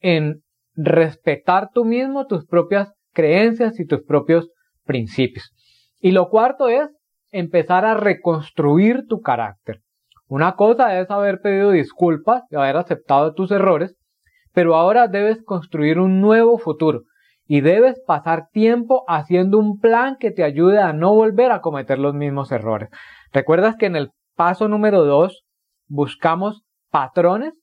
en 0.00 0.42
respetar 0.74 1.70
tú 1.74 1.84
mismo 1.84 2.26
tus 2.26 2.46
propias 2.46 2.92
creencias 3.12 3.80
y 3.80 3.86
tus 3.86 4.04
propios 4.04 4.50
principios. 4.84 5.52
Y 5.98 6.12
lo 6.12 6.28
cuarto 6.28 6.68
es 6.68 6.88
empezar 7.30 7.84
a 7.84 7.94
reconstruir 7.94 9.06
tu 9.08 9.20
carácter. 9.20 9.80
Una 10.26 10.54
cosa 10.56 11.00
es 11.00 11.10
haber 11.10 11.40
pedido 11.40 11.70
disculpas 11.72 12.44
y 12.50 12.56
haber 12.56 12.76
aceptado 12.76 13.34
tus 13.34 13.50
errores, 13.50 13.96
pero 14.52 14.76
ahora 14.76 15.08
debes 15.08 15.42
construir 15.42 15.98
un 15.98 16.20
nuevo 16.20 16.58
futuro 16.58 17.02
y 17.46 17.62
debes 17.62 18.00
pasar 18.06 18.48
tiempo 18.52 19.02
haciendo 19.08 19.58
un 19.58 19.80
plan 19.80 20.16
que 20.20 20.30
te 20.30 20.44
ayude 20.44 20.78
a 20.78 20.92
no 20.92 21.14
volver 21.14 21.50
a 21.50 21.60
cometer 21.60 21.98
los 21.98 22.14
mismos 22.14 22.52
errores. 22.52 22.90
¿Recuerdas 23.32 23.74
que 23.76 23.86
en 23.86 23.96
el 23.96 24.10
paso 24.36 24.68
número 24.68 25.04
2 25.04 25.42
buscamos 25.88 26.62
patrones? 26.90 27.54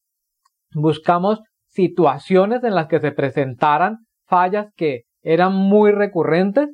Buscamos 0.73 1.41
situaciones 1.67 2.63
en 2.65 2.75
las 2.75 2.87
que 2.87 2.99
se 2.99 3.13
presentaran 3.13 3.99
fallas 4.25 4.67
que 4.75 5.03
eran 5.21 5.53
muy 5.53 5.91
recurrentes 5.91 6.69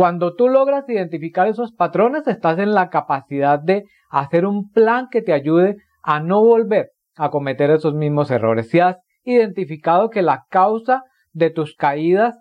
cuando 0.00 0.34
tú 0.34 0.48
logras 0.48 0.88
identificar 0.88 1.46
esos 1.46 1.72
patrones, 1.72 2.26
estás 2.26 2.58
en 2.58 2.72
la 2.72 2.88
capacidad 2.88 3.58
de 3.58 3.84
hacer 4.08 4.46
un 4.46 4.70
plan 4.70 5.08
que 5.10 5.20
te 5.20 5.34
ayude 5.34 5.76
a 6.02 6.20
no 6.20 6.42
volver 6.42 6.92
a 7.16 7.28
cometer 7.28 7.70
esos 7.70 7.92
mismos 7.92 8.30
errores. 8.30 8.70
Si 8.70 8.80
has 8.80 8.96
identificado 9.24 10.08
que 10.08 10.22
la 10.22 10.44
causa 10.48 11.02
de 11.32 11.50
tus 11.50 11.76
caídas 11.76 12.34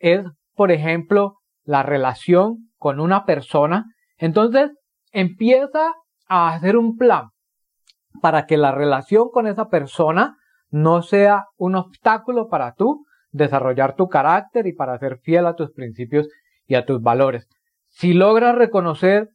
es, 0.00 0.24
por 0.56 0.72
ejemplo, 0.72 1.36
la 1.62 1.84
relación 1.84 2.70
con 2.78 2.98
una 2.98 3.24
persona, 3.24 3.84
entonces 4.18 4.72
empieza 5.12 5.92
a 6.26 6.52
hacer 6.52 6.76
un 6.76 6.96
plan 6.96 7.28
para 8.22 8.44
que 8.44 8.56
la 8.56 8.72
relación 8.72 9.28
con 9.32 9.46
esa 9.46 9.68
persona 9.68 10.36
no 10.68 11.00
sea 11.02 11.44
un 11.58 11.76
obstáculo 11.76 12.48
para 12.48 12.72
tú 12.72 13.04
desarrollar 13.30 13.94
tu 13.94 14.08
carácter 14.08 14.66
y 14.66 14.72
para 14.72 14.98
ser 14.98 15.20
fiel 15.22 15.46
a 15.46 15.54
tus 15.54 15.70
principios 15.70 16.26
y 16.66 16.74
a 16.74 16.84
tus 16.84 17.02
valores. 17.02 17.48
Si 17.88 18.12
logras 18.12 18.54
reconocer 18.54 19.28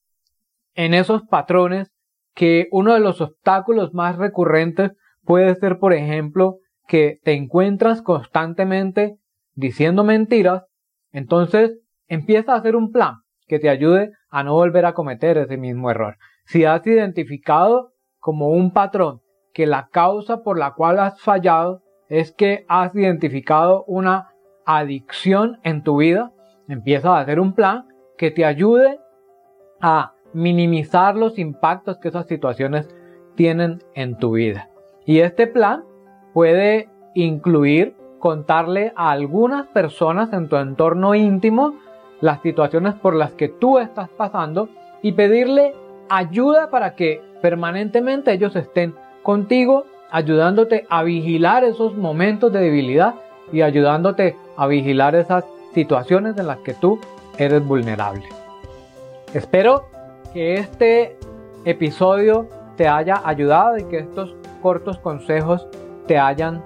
en 0.73 0.93
esos 0.93 1.23
patrones 1.23 1.91
que 2.33 2.67
uno 2.71 2.93
de 2.93 2.99
los 2.99 3.21
obstáculos 3.21 3.93
más 3.93 4.17
recurrentes 4.17 4.91
puede 5.23 5.55
ser, 5.55 5.79
por 5.79 5.93
ejemplo, 5.93 6.57
que 6.87 7.19
te 7.23 7.33
encuentras 7.33 8.01
constantemente 8.01 9.17
diciendo 9.53 10.03
mentiras, 10.03 10.63
entonces 11.11 11.79
empieza 12.07 12.53
a 12.53 12.57
hacer 12.57 12.75
un 12.75 12.91
plan 12.91 13.15
que 13.47 13.59
te 13.59 13.69
ayude 13.69 14.11
a 14.29 14.43
no 14.43 14.53
volver 14.53 14.85
a 14.85 14.93
cometer 14.93 15.37
ese 15.37 15.57
mismo 15.57 15.91
error. 15.91 16.17
Si 16.45 16.65
has 16.65 16.85
identificado 16.87 17.91
como 18.17 18.49
un 18.49 18.71
patrón 18.71 19.21
que 19.53 19.67
la 19.67 19.89
causa 19.91 20.43
por 20.43 20.57
la 20.57 20.73
cual 20.73 20.99
has 20.99 21.21
fallado 21.21 21.81
es 22.09 22.31
que 22.31 22.65
has 22.67 22.95
identificado 22.95 23.83
una 23.85 24.29
adicción 24.65 25.59
en 25.63 25.83
tu 25.83 25.97
vida, 25.97 26.31
empieza 26.69 27.17
a 27.17 27.21
hacer 27.21 27.39
un 27.39 27.53
plan 27.53 27.87
que 28.17 28.31
te 28.31 28.45
ayude 28.45 28.99
a 29.81 30.13
minimizar 30.33 31.15
los 31.15 31.39
impactos 31.39 31.97
que 31.97 32.09
esas 32.09 32.27
situaciones 32.27 32.87
tienen 33.35 33.83
en 33.95 34.17
tu 34.17 34.33
vida. 34.33 34.69
Y 35.05 35.19
este 35.19 35.47
plan 35.47 35.83
puede 36.33 36.89
incluir 37.15 37.95
contarle 38.19 38.93
a 38.95 39.11
algunas 39.11 39.67
personas 39.67 40.31
en 40.33 40.49
tu 40.49 40.57
entorno 40.57 41.15
íntimo 41.15 41.75
las 42.21 42.41
situaciones 42.41 42.93
por 42.95 43.15
las 43.15 43.33
que 43.33 43.47
tú 43.47 43.79
estás 43.79 44.09
pasando 44.09 44.69
y 45.01 45.13
pedirle 45.13 45.73
ayuda 46.09 46.69
para 46.69 46.95
que 46.95 47.21
permanentemente 47.41 48.33
ellos 48.33 48.55
estén 48.55 48.93
contigo, 49.23 49.85
ayudándote 50.11 50.85
a 50.89 51.03
vigilar 51.03 51.63
esos 51.63 51.95
momentos 51.95 52.51
de 52.51 52.59
debilidad 52.59 53.15
y 53.53 53.61
ayudándote 53.61 54.35
a 54.57 54.67
vigilar 54.67 55.15
esas 55.15 55.45
situaciones 55.73 56.37
en 56.37 56.47
las 56.47 56.57
que 56.59 56.73
tú 56.73 56.99
eres 57.37 57.65
vulnerable. 57.65 58.23
Espero 59.33 59.85
que 60.33 60.55
este 60.55 61.17
episodio 61.65 62.47
te 62.75 62.87
haya 62.87 63.21
ayudado 63.23 63.77
y 63.77 63.83
que 63.85 63.99
estos 63.99 64.35
cortos 64.61 64.97
consejos 64.99 65.67
te 66.07 66.17
hayan 66.17 66.63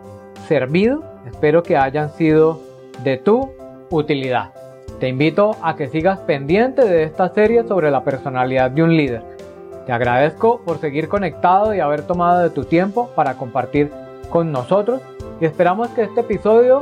servido. 0.47 1.03
Espero 1.25 1.63
que 1.63 1.77
hayan 1.77 2.11
sido 2.11 2.59
de 3.03 3.17
tu 3.17 3.51
utilidad. 3.89 4.53
Te 4.99 5.09
invito 5.09 5.57
a 5.61 5.75
que 5.75 5.87
sigas 5.89 6.19
pendiente 6.19 6.85
de 6.85 7.03
esta 7.03 7.29
serie 7.29 7.63
sobre 7.67 7.91
la 7.91 8.03
personalidad 8.03 8.71
de 8.71 8.83
un 8.83 8.95
líder. 8.95 9.23
Te 9.85 9.91
agradezco 9.91 10.61
por 10.61 10.77
seguir 10.77 11.09
conectado 11.09 11.73
y 11.73 11.79
haber 11.79 12.03
tomado 12.03 12.41
de 12.41 12.49
tu 12.49 12.63
tiempo 12.63 13.09
para 13.15 13.35
compartir 13.35 13.91
con 14.29 14.51
nosotros 14.51 15.01
y 15.41 15.45
esperamos 15.45 15.89
que 15.89 16.03
este 16.03 16.21
episodio 16.21 16.79